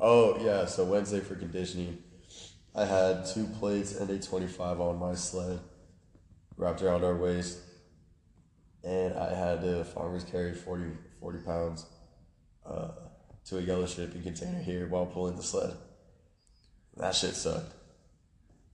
Oh 0.00 0.36
yeah, 0.44 0.66
so 0.66 0.84
Wednesday 0.84 1.20
for 1.20 1.36
conditioning, 1.36 1.98
I 2.74 2.84
had 2.84 3.26
two 3.26 3.44
plates 3.44 3.94
and 3.94 4.10
a 4.10 4.18
twenty-five 4.18 4.80
on 4.80 4.98
my 4.98 5.14
sled, 5.14 5.60
wrapped 6.56 6.82
around 6.82 7.04
our 7.04 7.14
waist, 7.14 7.58
and 8.82 9.14
I 9.14 9.34
had 9.34 9.60
to 9.62 9.84
farmers 9.84 10.24
carry 10.24 10.54
40, 10.54 10.86
40 11.20 11.38
pounds 11.44 11.86
uh, 12.66 12.88
to 13.46 13.58
a 13.58 13.60
yellow 13.60 13.86
shipping 13.86 14.22
container 14.22 14.60
here 14.60 14.88
while 14.88 15.06
pulling 15.06 15.36
the 15.36 15.42
sled. 15.42 15.76
That 16.96 17.14
shit 17.14 17.34
sucked 17.34 17.72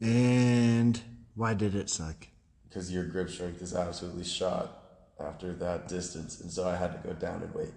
And 0.01 1.01
why 1.35 1.55
did 1.55 1.75
it 1.75 1.91
suck? 1.91 2.27
because 2.69 2.93
your 2.93 3.05
grip 3.05 3.31
strength 3.31 3.63
is 3.63 3.75
absolutely 3.75 4.25
shot 4.25 4.83
after 5.19 5.55
that 5.55 5.89
distance, 5.89 6.41
and 6.43 6.51
so 6.51 6.69
I 6.69 6.77
had 6.77 6.93
to 6.93 7.09
go 7.09 7.15
down 7.15 7.43
and 7.43 7.53
wait 7.55 7.73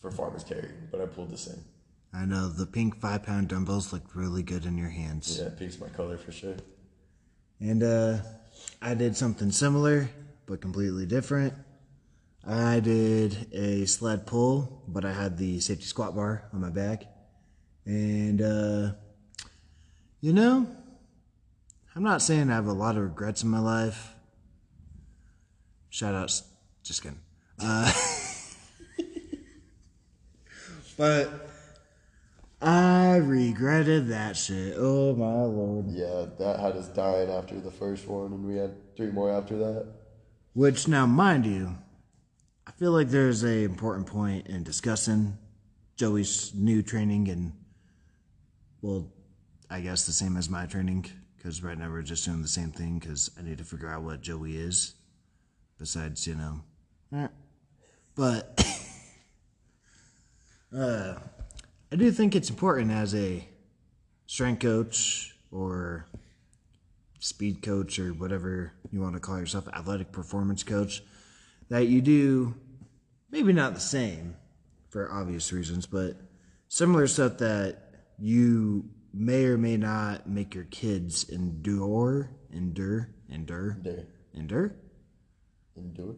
for 0.00 0.10
farmers 0.10 0.42
carry, 0.42 0.70
but 0.90 1.00
I 1.00 1.06
pulled 1.06 1.30
the 1.30 1.38
same. 1.38 1.64
I 2.12 2.24
know 2.26 2.48
the 2.48 2.66
pink 2.66 3.00
five 3.00 3.22
pound 3.22 3.48
dumbbells 3.48 3.92
looked 3.92 4.14
really 4.14 4.42
good 4.42 4.66
in 4.66 4.76
your 4.76 4.88
hands. 4.90 5.38
Yeah, 5.40 5.50
pink's 5.56 5.78
my 5.78 5.88
color 5.88 6.18
for 6.18 6.32
sure. 6.32 6.56
And 7.60 7.82
uh, 7.82 8.18
I 8.82 8.94
did 8.94 9.16
something 9.16 9.50
similar, 9.52 10.10
but 10.46 10.60
completely 10.60 11.06
different. 11.06 11.54
I 12.46 12.80
did 12.80 13.52
a 13.54 13.86
sled 13.86 14.26
pull, 14.26 14.82
but 14.88 15.04
I 15.04 15.12
had 15.12 15.38
the 15.38 15.60
safety 15.60 15.84
squat 15.84 16.14
bar 16.14 16.48
on 16.52 16.60
my 16.60 16.70
back. 16.70 17.04
And, 17.86 18.40
uh, 18.40 18.92
you 20.20 20.32
know, 20.32 20.66
I'm 21.94 22.02
not 22.02 22.22
saying 22.22 22.50
I 22.50 22.54
have 22.54 22.66
a 22.66 22.72
lot 22.72 22.96
of 22.96 23.02
regrets 23.02 23.42
in 23.42 23.50
my 23.50 23.58
life. 23.60 24.14
Shout 25.90 26.14
outs, 26.14 26.42
just 26.82 27.02
kidding. 27.02 27.20
Uh, 27.60 27.92
but 30.96 31.48
I 32.60 33.16
regretted 33.16 34.08
that 34.08 34.36
shit. 34.36 34.74
Oh 34.76 35.14
my 35.14 35.42
lord. 35.42 35.86
Yeah, 35.88 36.26
that 36.38 36.58
had 36.58 36.76
us 36.76 36.88
dying 36.88 37.30
after 37.30 37.60
the 37.60 37.70
first 37.70 38.08
one, 38.08 38.32
and 38.32 38.44
we 38.44 38.56
had 38.56 38.96
three 38.96 39.10
more 39.10 39.30
after 39.30 39.56
that. 39.58 39.86
Which 40.54 40.88
now, 40.88 41.04
mind 41.04 41.46
you, 41.46 41.76
I 42.66 42.70
feel 42.72 42.92
like 42.92 43.10
there's 43.10 43.44
a 43.44 43.64
important 43.64 44.06
point 44.06 44.46
in 44.46 44.62
discussing 44.62 45.36
Joey's 45.96 46.52
new 46.54 46.82
training 46.82 47.28
and, 47.28 47.52
well, 48.84 49.08
I 49.70 49.80
guess 49.80 50.04
the 50.04 50.12
same 50.12 50.36
as 50.36 50.50
my 50.50 50.66
training 50.66 51.06
because 51.38 51.62
right 51.62 51.78
now 51.78 51.88
we're 51.88 52.02
just 52.02 52.26
doing 52.26 52.42
the 52.42 52.48
same 52.48 52.70
thing 52.70 52.98
because 52.98 53.30
I 53.38 53.42
need 53.42 53.56
to 53.56 53.64
figure 53.64 53.88
out 53.88 54.02
what 54.02 54.20
Joey 54.20 54.58
is, 54.58 54.92
besides 55.78 56.26
you 56.26 56.34
know, 56.34 56.60
eh. 57.16 57.28
but 58.14 58.62
uh, 60.76 61.14
I 61.90 61.96
do 61.96 62.12
think 62.12 62.36
it's 62.36 62.50
important 62.50 62.90
as 62.90 63.14
a 63.14 63.48
strength 64.26 64.60
coach 64.60 65.34
or 65.50 66.06
speed 67.20 67.62
coach 67.62 67.98
or 67.98 68.12
whatever 68.12 68.74
you 68.92 69.00
want 69.00 69.14
to 69.14 69.20
call 69.20 69.38
yourself, 69.38 69.66
athletic 69.68 70.12
performance 70.12 70.62
coach, 70.62 71.02
that 71.70 71.86
you 71.86 72.02
do 72.02 72.54
maybe 73.30 73.54
not 73.54 73.72
the 73.72 73.80
same 73.80 74.36
for 74.90 75.10
obvious 75.10 75.54
reasons, 75.54 75.86
but 75.86 76.18
similar 76.68 77.06
stuff 77.06 77.38
that 77.38 77.83
you 78.18 78.88
may 79.12 79.44
or 79.44 79.56
may 79.56 79.76
not 79.76 80.28
make 80.28 80.54
your 80.54 80.64
kids 80.64 81.28
endure, 81.28 82.30
endure, 82.52 83.10
endure, 83.30 83.78
endure, 83.80 84.06
endure, 84.34 84.74
endure. 85.76 86.16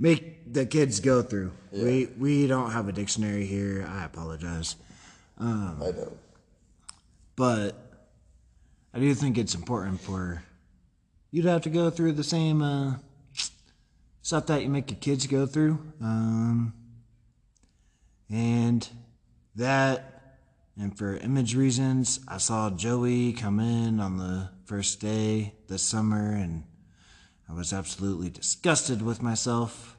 make 0.00 0.52
the 0.52 0.66
kids 0.66 0.98
go 0.98 1.22
through. 1.22 1.52
We 1.70 2.08
we 2.18 2.46
don't 2.46 2.72
have 2.72 2.88
a 2.88 2.92
dictionary 2.92 3.46
here. 3.46 3.86
I 3.88 4.04
apologize. 4.04 4.76
I 5.80 5.90
know. 5.90 6.12
but 7.36 7.76
I 8.92 8.98
do 8.98 9.14
think 9.14 9.38
it's 9.38 9.54
important 9.54 10.00
for 10.00 10.42
you 11.30 11.42
to 11.42 11.50
have 11.50 11.62
to 11.62 11.70
go 11.70 11.90
through 11.90 12.12
the 12.12 12.24
same 12.24 12.60
uh, 12.60 12.96
stuff 14.22 14.46
that 14.46 14.62
you 14.62 14.68
make 14.68 14.90
your 14.90 14.98
kids 14.98 15.26
go 15.26 15.46
through. 15.46 15.78
Um, 16.00 16.74
and 18.28 18.88
that, 19.60 20.38
and 20.78 20.96
for 20.96 21.16
image 21.16 21.54
reasons, 21.54 22.20
I 22.28 22.38
saw 22.38 22.70
Joey 22.70 23.32
come 23.32 23.60
in 23.60 24.00
on 24.00 24.16
the 24.18 24.50
first 24.64 25.00
day 25.00 25.54
this 25.68 25.82
summer, 25.82 26.32
and 26.32 26.64
I 27.48 27.54
was 27.54 27.72
absolutely 27.72 28.28
disgusted 28.28 29.00
with 29.00 29.22
myself. 29.22 29.96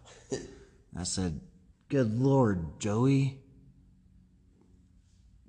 I 0.98 1.04
said, 1.04 1.40
Good 1.90 2.20
Lord, 2.20 2.80
Joey. 2.80 3.40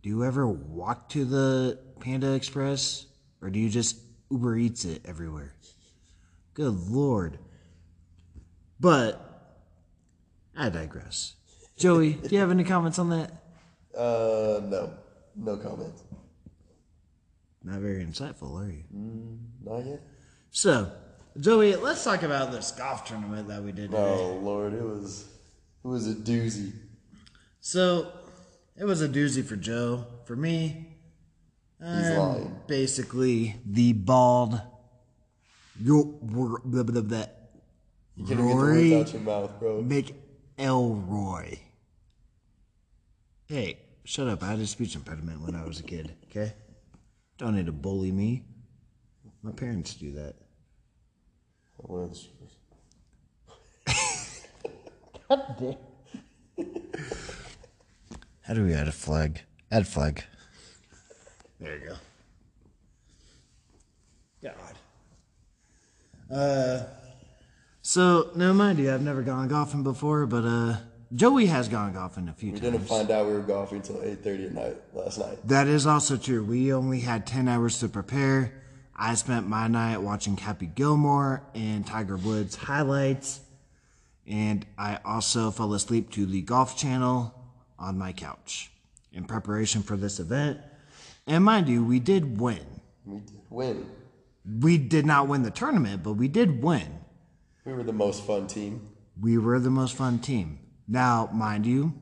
Do 0.02 0.09
you 0.09 0.25
ever 0.25 0.47
walk 0.47 1.09
to 1.11 1.25
the 1.25 1.78
Panda 2.00 2.33
Express 2.33 3.07
or 3.42 3.50
do 3.50 3.59
you 3.59 3.69
just 3.69 3.97
Uber 4.31 4.57
Eats 4.57 4.85
it 4.85 5.02
everywhere? 5.04 5.52
Good 6.54 6.90
lord. 6.90 7.38
But 8.78 9.21
I 10.57 10.69
digress. 10.69 11.35
Joey, 11.76 12.12
do 12.12 12.28
you 12.31 12.38
have 12.38 12.50
any 12.50 12.64
comments 12.64 12.99
on 12.99 13.11
that? 13.11 13.41
Uh, 13.96 14.61
no, 14.64 14.90
no 15.37 15.56
comments. 15.56 16.02
Not 17.64 17.80
very 17.80 18.04
insightful, 18.04 18.61
are 18.61 18.70
you? 18.70 18.84
Not 19.62 19.84
yet. 19.87 20.00
So, 20.50 20.90
Joey, 21.38 21.76
let's 21.76 22.02
talk 22.02 22.22
about 22.22 22.50
this 22.52 22.72
golf 22.72 23.04
tournament 23.04 23.49
that 23.49 23.62
we 23.62 23.72
did 23.72 23.90
today. 23.90 24.02
Oh 24.02 24.34
Lord, 24.42 24.75
it 24.75 24.82
was, 24.82 25.26
it 25.84 25.88
was 25.88 26.08
a 26.11 26.14
doozy. 26.14 26.72
So, 27.61 28.12
it 28.76 28.84
was 28.84 29.00
a 29.02 29.08
doozy 29.08 29.44
for 29.44 29.56
Joe. 29.56 30.06
For 30.25 30.34
me, 30.37 30.88
He's 31.78 31.88
I'm 32.11 32.16
lying. 32.18 32.61
basically 32.66 33.56
the 33.66 33.92
bald. 33.92 34.61
You 35.80 36.18
can't 38.16 38.28
get 38.28 38.37
the 38.37 38.42
words 38.44 38.92
out 38.92 39.12
your 39.14 39.22
mouth, 39.22 39.58
bro. 39.58 39.82
McElroy. 39.82 41.58
Hey, 43.46 43.78
shut 44.04 44.28
up. 44.28 44.42
I 44.42 44.46
had 44.49 44.58
a 44.58 44.66
speech 44.66 44.94
impediment 44.94 45.40
when 45.42 45.54
I 45.54 45.64
was 45.64 45.80
a 45.80 45.82
kid, 45.82 46.14
okay? 46.30 46.54
Don't 47.38 47.56
need 47.56 47.66
to 47.66 47.72
bully 47.72 48.12
me. 48.12 48.44
My 49.42 49.52
parents 49.52 49.94
do 49.94 50.12
that. 50.12 50.34
One 51.76 52.04
of 52.04 52.11
the 52.11 52.16
strippers. 52.16 52.56
How 58.42 58.54
do 58.54 58.64
we 58.64 58.72
add 58.75 58.87
a 58.88 58.92
flag? 58.92 59.42
Add 59.70 59.88
flag. 59.88 60.22
There 61.58 61.78
you 61.78 61.87
go. 61.87 61.96
God. 64.42 64.75
Uh, 66.30 66.84
so 67.82 68.30
no 68.37 68.52
mind 68.52 68.78
you, 68.78 68.92
I've 68.92 69.02
never 69.02 69.22
gone 69.22 69.49
golfing 69.49 69.82
before, 69.82 70.26
but 70.26 70.44
uh, 70.44 70.76
Joey 71.14 71.47
has 71.47 71.69
gone 71.69 71.92
golfing 71.92 72.28
a 72.28 72.33
few 72.33 72.52
We 72.52 72.59
times. 72.59 72.73
We 72.73 72.78
didn't 72.78 72.88
find 72.88 73.11
out 73.11 73.26
we 73.26 73.33
were 73.33 73.40
golfing 73.40 73.78
until 73.78 73.97
8.30 73.97 74.47
at 74.47 74.52
night 74.54 74.76
last 74.95 75.19
night. 75.19 75.47
That 75.47 75.66
is 75.66 75.87
also 75.87 76.16
true. 76.16 76.42
We 76.42 76.73
only 76.73 77.00
had 77.00 77.26
10 77.26 77.49
hours 77.49 77.81
to 77.81 77.88
prepare. 77.88 78.62
I 78.97 79.14
spent 79.14 79.47
my 79.47 79.69
night 79.69 79.99
watching 79.99 80.37
Happy 80.37 80.66
Gilmore 80.66 81.42
and 81.54 81.87
Tiger 81.87 82.16
Woods 82.16 82.54
highlights. 82.54 83.40
And 84.26 84.64
I 84.78 85.00
also 85.04 85.50
fell 85.50 85.75
asleep 85.75 86.11
to 86.12 86.25
the 86.25 86.40
Golf 86.40 86.78
Channel 86.78 87.35
on 87.78 87.99
my 87.99 88.12
couch 88.12 88.71
in 89.12 89.25
preparation 89.25 89.83
for 89.83 89.97
this 89.97 90.19
event. 90.19 90.61
And 91.26 91.45
mind 91.45 91.69
you, 91.69 91.85
we 91.85 92.00
did 92.00 92.40
win. 92.40 92.64
We 93.04 93.19
did 93.19 93.40
win. 93.50 93.87
We 94.61 94.78
did 94.78 95.04
not 95.04 95.28
win 95.28 95.42
the 95.42 95.50
tournament, 95.50 96.02
but 96.02 96.14
we 96.14 96.28
did 96.28 96.62
win. 96.62 97.00
We 97.64 97.73
were 97.75 97.83
the 97.83 97.92
most 97.92 98.25
fun 98.25 98.47
team. 98.47 98.88
We 99.21 99.37
were 99.38 99.61
the 99.61 99.71
most 99.71 99.95
fun 99.95 100.19
team. 100.19 100.59
Now, 100.92 101.30
mind 101.32 101.64
you, 101.64 101.94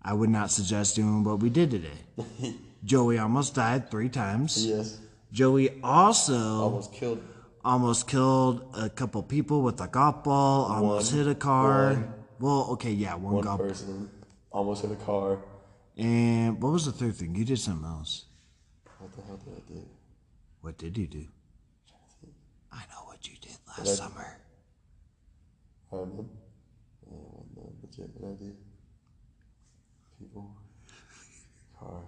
I 0.00 0.12
would 0.14 0.30
not 0.30 0.52
suggest 0.52 0.94
doing 0.94 1.24
what 1.24 1.40
we 1.40 1.50
did 1.50 1.72
today. 1.72 1.98
Joey 2.84 3.18
almost 3.18 3.56
died 3.56 3.90
three 3.90 4.08
times. 4.08 4.64
Yes. 4.64 4.98
Joey 5.32 5.80
also 5.82 6.38
Almost 6.38 6.92
killed. 6.92 7.20
almost 7.64 8.06
killed 8.06 8.62
a 8.78 8.88
couple 8.88 9.20
people 9.24 9.62
with 9.62 9.80
a 9.80 9.88
golf 9.88 10.22
ball, 10.22 10.70
almost 10.70 11.10
One. 11.12 11.18
hit 11.24 11.30
a 11.32 11.34
car. 11.34 11.94
One. 11.94 12.14
Well, 12.38 12.66
okay, 12.74 12.92
yeah, 12.92 13.16
one, 13.16 13.34
One 13.34 13.42
golf. 13.44 13.58
person 13.58 14.08
almost 14.52 14.82
hit 14.82 14.92
a 14.92 14.96
car. 15.04 15.38
And 15.96 16.62
what 16.62 16.72
was 16.72 16.86
the 16.86 16.92
third 16.92 17.16
thing? 17.16 17.34
You 17.34 17.44
did 17.44 17.58
something 17.58 17.84
else. 17.90 18.26
What 19.00 19.12
the 19.16 19.22
hell 19.22 19.36
did 19.44 19.52
I 19.56 19.62
do? 19.74 19.82
What 20.60 20.78
did 20.78 20.96
you 20.96 21.08
do? 21.08 21.26
I 22.72 22.82
know 22.88 23.02
what 23.06 23.26
you 23.26 23.34
did 23.40 23.56
last 23.66 23.80
I- 23.88 23.94
summer. 24.06 24.36
I 25.92 25.96
know. 25.96 26.28
I 27.04 27.10
don't 27.12 27.56
know. 27.56 27.72
Legit, 27.90 28.10
what 28.14 28.30
I 28.30 28.34
did. 28.34 28.56
People. 30.18 30.50
Car. 31.78 32.02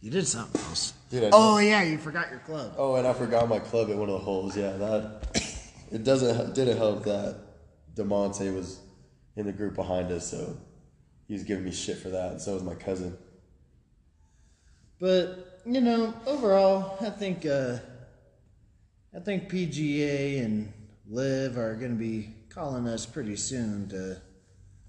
You 0.00 0.10
did 0.10 0.26
something 0.26 0.60
else. 0.62 0.92
Dude, 1.10 1.24
I 1.24 1.30
Oh 1.32 1.58
yeah, 1.58 1.82
you 1.82 1.96
forgot 1.98 2.30
your 2.30 2.40
club. 2.40 2.74
Oh, 2.76 2.96
and 2.96 3.06
I 3.06 3.12
forgot 3.12 3.48
my 3.48 3.60
club 3.60 3.90
at 3.90 3.96
one 3.96 4.08
of 4.08 4.14
the 4.14 4.24
holes. 4.24 4.56
Yeah, 4.56 4.72
that 4.72 5.40
it 5.92 6.04
doesn't 6.04 6.54
didn't 6.54 6.76
help 6.76 7.04
that 7.04 7.40
Demonte 7.94 8.54
was 8.54 8.80
in 9.36 9.46
the 9.46 9.52
group 9.52 9.74
behind 9.74 10.10
us, 10.10 10.30
so 10.30 10.56
he 11.28 11.34
was 11.34 11.44
giving 11.44 11.64
me 11.64 11.72
shit 11.72 11.98
for 11.98 12.10
that. 12.10 12.32
And 12.32 12.40
so 12.40 12.54
was 12.54 12.62
my 12.62 12.74
cousin. 12.74 13.16
But 14.98 15.60
you 15.64 15.80
know, 15.80 16.14
overall, 16.26 16.98
I 17.00 17.10
think 17.10 17.46
uh, 17.46 17.78
I 19.14 19.20
think 19.20 19.50
PGA 19.50 20.44
and 20.44 20.72
LIV 21.12 21.58
are 21.58 21.74
going 21.74 21.92
to 21.92 21.98
be 21.98 22.30
calling 22.48 22.88
us 22.88 23.04
pretty 23.04 23.36
soon 23.36 23.86
to 23.90 24.16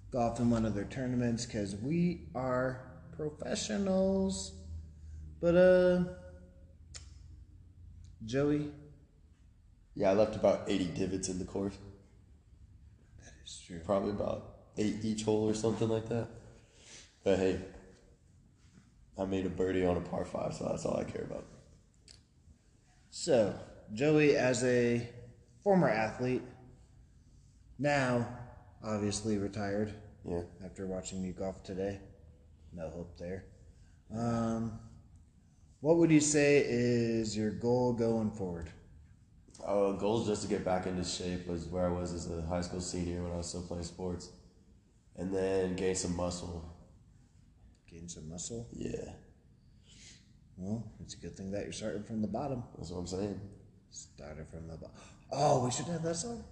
golf 0.10 0.39
in 0.39 0.50
one 0.50 0.65
of 0.65 0.74
their 0.74 0.86
tournaments 0.86 1.46
because 1.46 1.75
we 1.75 2.22
are 2.34 2.80
professionals. 3.18 4.53
But 5.42 5.56
uh, 5.56 6.03
Joey, 8.25 8.72
Yeah, 9.96 10.12
I 10.12 10.13
left 10.13 10.36
about 10.38 10.62
eighty 10.70 10.86
divots 10.86 11.27
in 11.27 11.39
the 11.39 11.46
course. 11.46 11.77
that 13.22 13.34
is 13.46 13.62
true. 13.68 13.80
Probably 13.86 14.12
about 14.12 14.56
eight 14.77 15.03
each 15.03 15.24
hole 15.24 15.50
or 15.50 15.54
something 15.54 15.89
like 15.89 16.08
that. 16.08 16.28
But 17.26 17.39
hey, 17.39 17.60
I 19.19 19.26
made 19.26 19.45
a 19.45 19.50
birdie 19.50 19.86
on 19.86 19.98
a 19.98 20.02
par 20.02 20.24
five, 20.24 20.54
so 20.54 20.69
that's 20.69 20.86
all 20.86 20.95
I 20.98 21.04
care 21.04 21.24
about. 21.24 21.43
So, 23.10 23.54
Joey, 23.93 24.38
as 24.38 24.63
a 24.63 25.08
former 25.63 25.89
athlete, 25.89 26.41
now 27.80 28.28
obviously 28.84 29.38
retired 29.38 29.93
Yeah. 30.26 30.43
after 30.63 30.88
watching 30.88 31.23
you 31.23 31.34
golf 31.34 31.63
today. 31.63 31.99
No 32.73 32.89
hope 32.89 33.17
there. 33.17 33.45
Um, 34.12 34.80
what 35.80 35.97
would 35.97 36.12
you 36.12 36.19
say 36.19 36.60
is 36.65 37.36
your 37.36 37.52
goal 37.52 37.93
going 37.93 38.32
forward? 38.32 38.69
Uh, 39.65 39.93
goals 39.93 40.28
just 40.28 40.41
to 40.41 40.47
get 40.47 40.65
back 40.65 40.86
into 40.88 41.04
shape 41.04 41.47
was 41.47 41.65
where 41.67 41.88
I 41.88 41.91
was 41.91 42.12
as 42.13 42.30
a 42.30 42.41
high 42.41 42.62
school 42.62 42.82
senior 42.82 43.23
when 43.23 43.32
I 43.32 43.38
was 43.38 43.47
still 43.47 43.62
playing 43.63 43.84
sports, 43.84 44.30
and 45.15 45.34
then 45.34 45.76
gain 45.76 45.95
some 45.95 46.15
muscle. 46.17 46.63
Gain 47.88 48.10
some 48.10 48.28
muscle. 48.30 48.67
Yeah, 48.73 49.13
Well, 50.58 50.91
it's 50.99 51.13
a 51.15 51.17
good 51.17 51.36
thing 51.38 51.52
that 51.52 51.63
you're 51.63 51.71
starting 51.73 52.04
from 52.04 52.21
the 52.21 52.28
bottom. 52.28 52.63
that's 52.78 52.91
what 52.91 52.99
I'm 52.99 53.08
saying. 53.08 53.39
Started 53.93 54.47
from 54.49 54.67
the 54.67 54.75
bottom. 54.75 54.95
Oh, 55.32 55.63
we 55.63 55.71
should 55.71 55.86
have 55.86 56.01
that 56.01 56.15
song. 56.15 56.43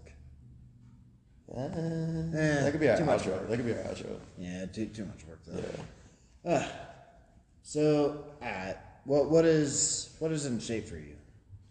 Uh, 1.51 1.59
Eh, 1.59 2.61
that 2.63 2.71
could 2.71 2.79
be 2.79 2.87
our 2.87 2.97
too 2.97 3.03
much 3.03 3.23
outro. 3.23 3.49
That 3.49 3.57
could 3.57 3.65
be 3.65 3.73
our 3.73 3.79
outro. 3.79 4.19
Yeah, 4.37 4.65
too 4.67 4.85
too 4.85 5.05
much 5.05 5.25
work 5.27 5.39
though. 5.45 5.63
Yeah. 6.45 6.67
So, 7.63 8.25
uh, 8.41 8.73
what 9.05 9.29
what 9.31 9.45
is 9.45 10.15
what 10.19 10.31
is 10.31 10.45
in 10.45 10.59
shape 10.59 10.87
for 10.87 10.97
you? 10.97 11.15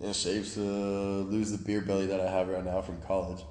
In 0.00 0.12
shapes 0.12 0.54
to 0.54 0.61
lose 0.61 1.52
the 1.52 1.59
beer 1.59 1.80
belly 1.80 2.06
that 2.06 2.20
I 2.20 2.30
have 2.30 2.48
right 2.48 2.64
now 2.64 2.80
from 2.83 3.00
college. 3.02 3.42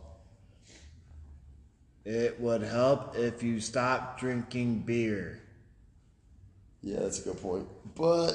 It 2.05 2.39
would 2.41 2.63
help 2.63 3.15
if 3.15 3.41
you 3.43 3.61
stopped 3.61 4.19
drinking 4.19 4.79
beer. 4.79 5.39
Yeah, 6.81 6.99
that's 6.99 7.19
a 7.19 7.29
good 7.29 7.41
point. 7.41 7.67
But 7.95 8.33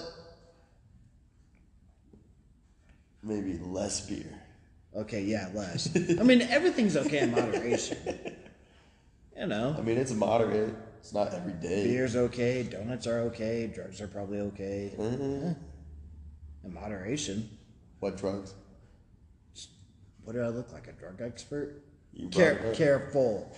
maybe 3.24 3.58
less 3.58 4.00
beer. 4.06 4.40
Okay, 4.94 5.22
yeah, 5.22 5.50
less. 5.54 5.88
I 5.96 6.22
mean, 6.22 6.42
everything's 6.42 6.96
okay 6.96 7.20
in 7.20 7.32
moderation. 7.32 7.98
You 9.36 9.48
know, 9.48 9.74
I 9.76 9.80
mean, 9.82 9.98
it's 9.98 10.12
moderate. 10.12 10.72
It's 11.00 11.12
not 11.12 11.34
every 11.34 11.54
day. 11.54 11.82
beer's 11.82 12.14
okay, 12.14 12.62
donuts 12.62 13.08
are 13.08 13.18
okay, 13.22 13.66
drugs 13.66 14.00
are 14.00 14.06
probably 14.06 14.38
okay. 14.38 14.94
Mm-hmm. 14.96 15.52
In 16.62 16.72
moderation. 16.72 17.50
What 17.98 18.16
drugs? 18.16 18.54
What 20.22 20.34
do 20.34 20.40
I 20.40 20.46
look 20.50 20.72
like? 20.72 20.86
A 20.86 20.92
drug 20.92 21.20
expert? 21.20 21.82
You 22.12 22.28
Care- 22.28 22.54
brought 22.54 22.64
it 22.66 22.70
up. 22.70 22.76
careful. 22.76 23.56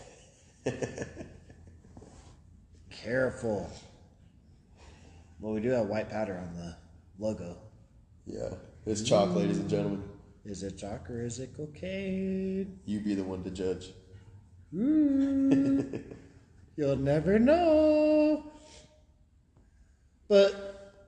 careful. 2.90 3.70
Well, 5.40 5.52
we 5.52 5.60
do 5.60 5.68
have 5.70 5.86
white 5.88 6.08
powder 6.08 6.38
on 6.38 6.56
the 6.56 6.74
logo. 7.18 7.58
Yeah, 8.26 8.48
it's 8.86 9.02
chalk, 9.02 9.34
ladies 9.34 9.58
and 9.58 9.68
gentlemen. 9.68 10.02
Is 10.44 10.62
it 10.62 10.78
chalk 10.78 11.10
or 11.10 11.24
is 11.24 11.40
it 11.40 11.56
cocaine? 11.56 12.78
You 12.86 13.00
be 13.00 13.14
the 13.14 13.24
one 13.24 13.42
to 13.42 13.50
judge. 13.50 13.90
Ooh, 14.74 16.02
you'll 16.76 16.96
never 16.96 17.38
know. 17.40 18.44
But 20.28 21.02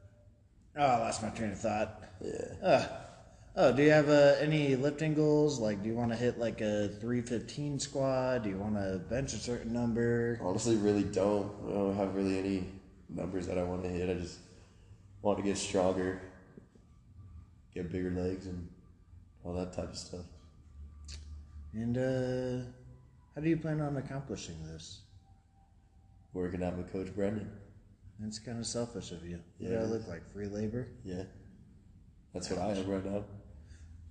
oh, 0.76 0.84
I 0.84 0.98
lost 0.98 1.22
my 1.22 1.28
train 1.30 1.52
of 1.52 1.60
thought. 1.60 2.02
Yeah. 2.20 2.66
Uh, 2.66 2.86
oh, 3.54 3.72
do 3.72 3.82
you 3.84 3.90
have 3.90 4.08
uh, 4.08 4.34
any 4.40 4.74
lifting 4.74 5.14
goals? 5.14 5.60
Like, 5.60 5.82
do 5.82 5.88
you 5.88 5.94
want 5.94 6.10
to 6.10 6.16
hit 6.16 6.38
like 6.38 6.60
a 6.60 6.88
three 7.00 7.20
fifteen 7.20 7.78
squat? 7.78 8.42
Do 8.42 8.50
you 8.50 8.56
want 8.56 8.74
to 8.74 9.00
bench 9.08 9.34
a 9.34 9.38
certain 9.38 9.72
number? 9.72 10.40
Honestly, 10.42 10.74
really 10.76 11.04
don't. 11.04 11.52
I 11.68 11.72
don't 11.72 11.96
have 11.96 12.16
really 12.16 12.38
any 12.38 12.64
numbers 13.08 13.46
that 13.46 13.56
I 13.56 13.62
want 13.62 13.84
to 13.84 13.88
hit. 13.88 14.10
I 14.10 14.20
just 14.20 14.38
want 15.22 15.38
to 15.38 15.44
get 15.44 15.58
stronger, 15.58 16.20
get 17.74 17.90
bigger 17.92 18.10
legs, 18.10 18.46
and 18.46 18.68
all 19.44 19.52
that 19.54 19.72
type 19.72 19.90
of 19.90 19.96
stuff. 19.96 20.24
And 21.72 21.96
uh, 21.98 22.64
how 23.34 23.40
do 23.42 23.48
you 23.48 23.56
plan 23.56 23.80
on 23.80 23.96
accomplishing 23.96 24.56
this? 24.66 25.00
Working 26.32 26.62
out 26.62 26.76
with 26.76 26.92
Coach 26.92 27.14
Brendan. 27.14 27.50
It's 28.26 28.38
kind 28.38 28.58
of 28.58 28.66
selfish 28.66 29.12
of 29.12 29.24
you. 29.24 29.38
What 29.58 29.70
Yeah. 29.70 29.78
do 29.78 29.84
I 29.84 29.86
look 29.86 30.08
like? 30.08 30.32
Free 30.32 30.46
labor? 30.48 30.88
Yeah. 31.04 31.22
That's 32.34 32.50
what 32.50 32.58
I 32.58 32.72
am 32.72 32.86
right 32.88 33.04
now. 33.04 33.24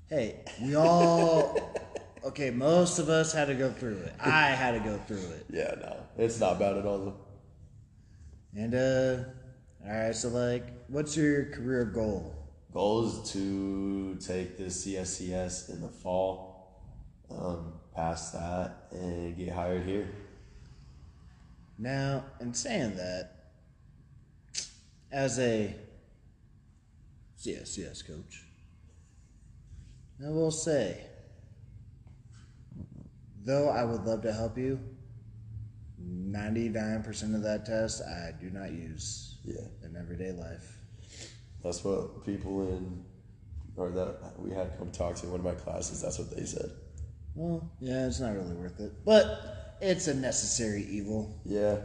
Hey, 0.09 0.43
we 0.61 0.75
all. 0.75 1.75
okay, 2.23 2.49
most 2.49 2.99
of 2.99 3.09
us 3.09 3.33
had 3.33 3.45
to 3.45 3.53
go 3.55 3.69
through 3.69 3.97
it. 3.97 4.13
I 4.19 4.47
had 4.51 4.71
to 4.71 4.79
go 4.79 4.97
through 5.07 5.17
it. 5.31 5.45
Yeah, 5.51 5.75
no. 5.81 5.97
It's 6.17 6.39
not 6.39 6.57
bad 6.59 6.77
at 6.77 6.85
all, 6.85 6.97
though. 6.99 7.17
And 8.55 8.73
uh, 8.73 9.23
all 9.85 9.93
right. 10.05 10.15
So 10.15 10.29
like, 10.29 10.63
what's 10.87 11.15
your 11.17 11.45
career 11.51 11.83
goal? 11.85 12.33
Goal 12.77 13.07
is 13.07 13.31
to 13.31 14.19
take 14.21 14.55
this 14.55 14.85
CSCS 14.85 15.73
in 15.73 15.81
the 15.81 15.87
fall, 15.87 16.79
um, 17.27 17.73
pass 17.95 18.29
that, 18.33 18.89
and 18.91 19.35
get 19.35 19.51
hired 19.51 19.83
here. 19.83 20.07
Now, 21.79 22.23
in 22.39 22.53
saying 22.53 22.95
that, 22.97 23.31
as 25.11 25.39
a 25.39 25.73
CSCS 27.39 28.05
coach, 28.05 28.45
I 30.23 30.29
will 30.29 30.51
say, 30.51 31.01
though 33.43 33.69
I 33.69 33.85
would 33.85 34.03
love 34.03 34.21
to 34.21 34.31
help 34.31 34.55
you, 34.55 34.79
99% 35.99 37.33
of 37.33 37.41
that 37.41 37.65
test 37.65 38.03
I 38.03 38.33
do 38.39 38.51
not 38.51 38.71
use 38.71 39.39
Yeah. 39.43 39.65
in 39.83 39.95
everyday 39.95 40.31
life. 40.31 40.76
That's 41.67 41.83
what 41.83 42.25
people 42.25 42.61
in, 42.69 43.03
or 43.75 43.89
that 43.89 44.39
we 44.39 44.51
had 44.51 44.77
come 44.77 44.89
talk 44.89 45.15
to 45.15 45.25
in 45.25 45.31
one 45.31 45.41
of 45.41 45.45
my 45.45 45.51
classes. 45.51 46.01
That's 46.01 46.17
what 46.17 46.33
they 46.33 46.45
said. 46.45 46.71
Well, 47.35 47.69
yeah, 47.81 48.07
it's 48.07 48.21
not 48.21 48.35
really 48.35 48.55
worth 48.55 48.79
it. 48.79 48.93
But 49.03 49.75
it's 49.81 50.07
a 50.07 50.13
necessary 50.13 50.83
evil. 50.89 51.37
Yeah. 51.43 51.79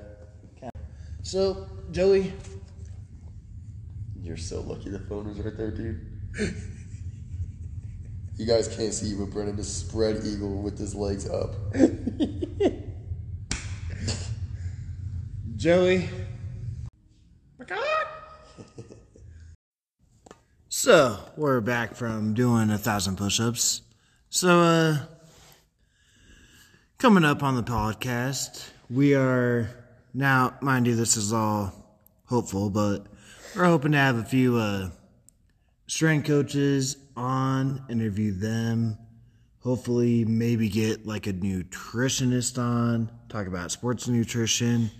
So, 1.22 1.66
Joey, 1.90 2.32
You're 4.20 4.36
so 4.36 4.60
lucky 4.60 4.90
the 4.90 5.00
phone 5.00 5.26
was 5.26 5.40
right 5.40 5.56
there, 5.56 5.72
dude. 5.72 6.00
you 8.36 8.46
guys 8.46 8.68
can't 8.68 8.94
see, 8.94 9.16
but 9.16 9.30
Brendan 9.30 9.58
is 9.58 9.74
spread 9.74 10.24
eagle 10.24 10.62
with 10.62 10.78
his 10.78 10.94
legs 10.94 11.28
up. 11.28 11.56
Joey. 15.56 16.08
So, 20.82 21.16
we're 21.36 21.60
back 21.60 21.94
from 21.94 22.34
doing 22.34 22.68
a 22.68 22.76
thousand 22.76 23.16
push 23.16 23.38
ups. 23.38 23.82
So, 24.30 24.62
uh, 24.62 24.96
coming 26.98 27.24
up 27.24 27.44
on 27.44 27.54
the 27.54 27.62
podcast, 27.62 28.68
we 28.90 29.14
are 29.14 29.70
now, 30.12 30.54
mind 30.60 30.88
you, 30.88 30.96
this 30.96 31.16
is 31.16 31.32
all 31.32 31.72
hopeful, 32.24 32.68
but 32.68 33.06
we're 33.54 33.66
hoping 33.66 33.92
to 33.92 33.98
have 33.98 34.16
a 34.16 34.24
few, 34.24 34.56
uh, 34.56 34.90
strength 35.86 36.26
coaches 36.26 36.96
on, 37.16 37.84
interview 37.88 38.32
them, 38.32 38.98
hopefully, 39.60 40.24
maybe 40.24 40.68
get 40.68 41.06
like 41.06 41.28
a 41.28 41.32
nutritionist 41.32 42.58
on, 42.58 43.08
talk 43.28 43.46
about 43.46 43.70
sports 43.70 44.08
nutrition, 44.08 44.90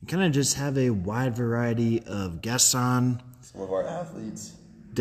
and 0.00 0.08
kind 0.08 0.24
of 0.24 0.32
just 0.32 0.56
have 0.56 0.76
a 0.76 0.90
wide 0.90 1.36
variety 1.36 2.02
of 2.02 2.40
guests 2.40 2.74
on. 2.74 3.22
Some 3.42 3.60
of 3.60 3.72
our 3.72 3.86
athletes. 3.86 4.54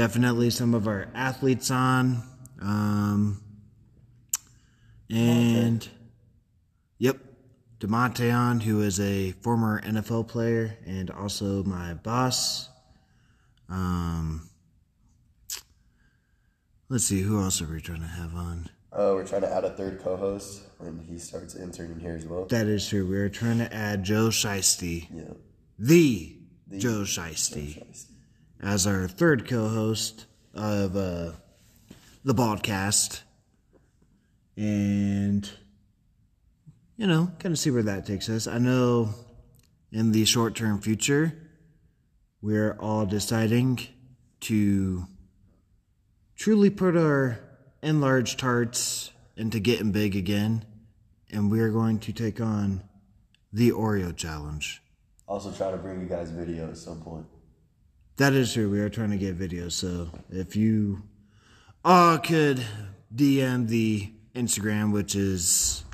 Definitely 0.03 0.49
some 0.49 0.73
of 0.75 0.87
our 0.87 1.09
athletes 1.13 1.69
on. 1.69 2.23
Um, 2.61 3.43
and, 5.09 5.85
yep, 6.99 7.17
DeMonte 7.81 8.33
on, 8.33 8.61
who 8.61 8.79
is 8.81 9.01
a 9.01 9.33
former 9.41 9.81
NFL 9.81 10.29
player 10.29 10.77
and 10.85 11.11
also 11.11 11.63
my 11.65 11.95
boss. 11.95 12.69
Um, 13.67 14.49
let's 16.87 17.03
see, 17.03 17.19
who 17.19 17.41
else 17.41 17.61
are 17.61 17.65
we 17.67 17.81
trying 17.81 17.99
to 17.99 18.07
have 18.07 18.33
on? 18.35 18.69
Uh, 18.93 19.11
we're 19.15 19.27
trying 19.27 19.41
to 19.41 19.53
add 19.53 19.65
a 19.65 19.71
third 19.71 19.99
co-host 20.01 20.61
and 20.79 21.01
he 21.01 21.17
starts 21.19 21.55
interning 21.55 21.99
here 21.99 22.15
as 22.15 22.25
well. 22.25 22.45
That 22.45 22.67
is 22.67 22.87
true. 22.87 23.05
We're 23.05 23.27
trying 23.27 23.57
to 23.57 23.73
add 23.73 24.05
Joe 24.05 24.29
Shiesty, 24.29 25.07
Yeah. 25.13 25.33
the, 25.77 26.37
Joe 26.77 27.01
Shiesty, 27.01 27.83
as 28.61 28.85
our 28.85 29.07
third 29.07 29.47
co-host 29.47 30.25
of 30.53 30.95
uh, 30.95 31.31
the 32.23 32.33
podcast, 32.33 33.21
and 34.57 35.49
you 36.97 37.07
know, 37.07 37.31
kind 37.39 37.53
of 37.53 37.59
see 37.59 37.71
where 37.71 37.83
that 37.83 38.05
takes 38.05 38.27
us. 38.27 38.45
I 38.47 38.57
know 38.57 39.13
in 39.91 40.11
the 40.11 40.25
short-term 40.25 40.81
future, 40.81 41.33
we're 42.41 42.73
all 42.73 43.05
deciding 43.05 43.79
to 44.41 45.05
truly 46.35 46.69
put 46.69 46.97
our 46.97 47.39
enlarged 47.81 48.41
hearts 48.41 49.11
into 49.37 49.59
getting 49.59 49.91
big 49.91 50.15
again, 50.15 50.65
and 51.31 51.49
we're 51.49 51.71
going 51.71 51.99
to 51.99 52.11
take 52.11 52.41
on 52.41 52.83
the 53.53 53.71
Oreo 53.71 54.15
challenge. 54.15 54.81
Also 55.27 55.51
try 55.51 55.71
to 55.71 55.77
bring 55.77 56.01
you 56.01 56.07
guys 56.07 56.31
video 56.31 56.69
at 56.69 56.77
some 56.77 57.01
point. 57.01 57.25
That 58.19 58.33
is 58.33 58.51
true. 58.51 58.69
We 58.69 58.81
are 58.81 58.89
trying 58.89 59.11
to 59.11 59.17
get 59.17 59.39
videos. 59.39 59.71
So 59.71 60.09
if 60.29 60.53
you 60.53 61.03
all 61.85 62.17
could 62.17 62.61
DM 63.15 63.69
the 63.69 64.11
Instagram, 64.35 64.91
which 64.91 65.15
is 65.15 65.85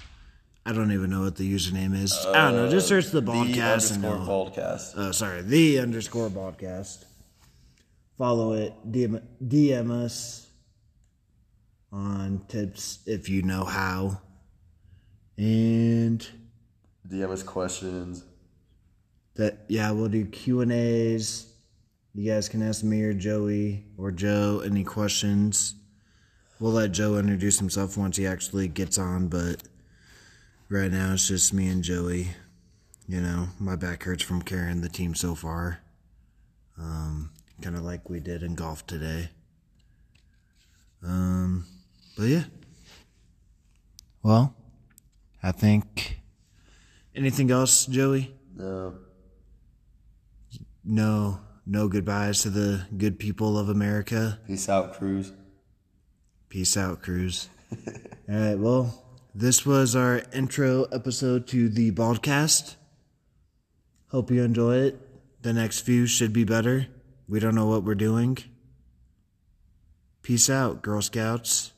I 0.66 0.74
don't 0.74 0.92
even 0.92 1.12
know 1.12 1.22
what 1.22 1.36
the 1.36 1.48
username 1.48 1.96
is. 1.96 2.18
I 2.26 2.50
don't 2.50 2.56
know. 2.56 2.68
Just 2.72 2.88
search 2.88 3.12
the 3.12 3.22
The 3.22 3.32
podcast 3.32 3.94
and 3.94 4.04
underscore 4.04 4.50
podcast. 4.50 4.96
Uh, 4.98 5.12
sorry, 5.12 5.44
the 5.44 5.80
underscore 5.80 6.30
podcast. 6.30 7.06
Follow 8.18 8.54
it. 8.54 8.74
DM, 8.92 9.22
DM 9.46 9.92
us 9.92 10.48
on 11.92 12.42
tips 12.48 13.02
if 13.06 13.30
you 13.30 13.44
know 13.44 13.66
how. 13.66 14.20
And 15.38 16.28
DM 17.08 17.30
us 17.30 17.44
questions. 17.44 18.24
that 19.36 19.66
yeah 19.68 19.92
we'll 19.92 20.08
do 20.10 20.26
q 20.26 20.62
and 20.62 20.72
a's 20.72 21.52
you 22.16 22.32
guys 22.32 22.48
can 22.48 22.62
ask 22.62 22.82
me 22.84 23.04
or 23.04 23.14
joey 23.14 23.84
or 23.98 24.10
joe 24.10 24.62
any 24.66 24.86
questions. 24.86 25.76
We'll 26.60 26.72
let 26.72 26.94
joe 26.94 27.18
introduce 27.18 27.60
himself 27.60 27.98
once 27.98 28.16
he 28.16 28.26
actually 28.26 28.70
gets 28.70 28.98
on 28.98 29.28
but 29.28 29.64
right 30.70 30.90
now 30.90 31.14
it's 31.14 31.28
just 31.28 31.54
me 31.54 31.68
and 31.68 31.84
joey. 31.84 32.30
You 33.08 33.20
know 33.20 33.50
my 33.60 33.76
back 33.76 34.04
hurts 34.04 34.24
from 34.24 34.42
carrying 34.42 34.80
the 34.80 34.90
team 34.90 35.14
so 35.14 35.36
far. 35.36 35.82
Um 36.78 37.32
kind 37.62 37.76
of 37.76 37.84
like 37.84 38.10
we 38.10 38.22
did 38.22 38.44
in 38.44 38.56
golf 38.56 38.88
today. 38.88 39.30
Um 41.04 41.66
but 42.18 42.24
yeah. 42.24 42.44
Well 44.24 44.56
i 45.44 45.52
think 45.52 46.22
anything 47.14 47.52
else 47.52 47.86
joey? 47.86 48.34
No. 48.56 48.96
no 50.86 51.40
no 51.66 51.88
goodbyes 51.88 52.42
to 52.42 52.50
the 52.50 52.86
good 52.98 53.20
people 53.20 53.58
of 53.58 53.70
America. 53.70 54.40
Peace 54.46 54.70
out, 54.70 54.94
Cruz. 54.94 55.32
Peace 56.50 56.78
out, 56.78 57.02
Cruz. 57.02 57.50
All 58.30 58.36
right, 58.36 58.58
well, 58.58 59.04
this 59.34 59.66
was 59.66 59.96
our 59.96 60.22
intro 60.34 60.84
episode 60.86 61.48
to 61.48 61.70
the 61.70 61.92
Baldcast. 61.92 62.76
Hope 64.10 64.32
you 64.32 64.44
enjoy 64.44 64.78
it. 64.78 65.00
The 65.42 65.54
next 65.54 65.82
few 65.82 66.08
should 66.08 66.34
be 66.34 66.44
better. 66.44 66.88
We 67.28 67.40
don't 67.40 67.56
know 67.56 67.66
what 67.66 67.84
we're 67.84 67.96
doing. 67.96 68.38
Peace 70.22 70.50
out, 70.50 70.82
Girl 70.82 71.02
Scouts. 71.02 71.72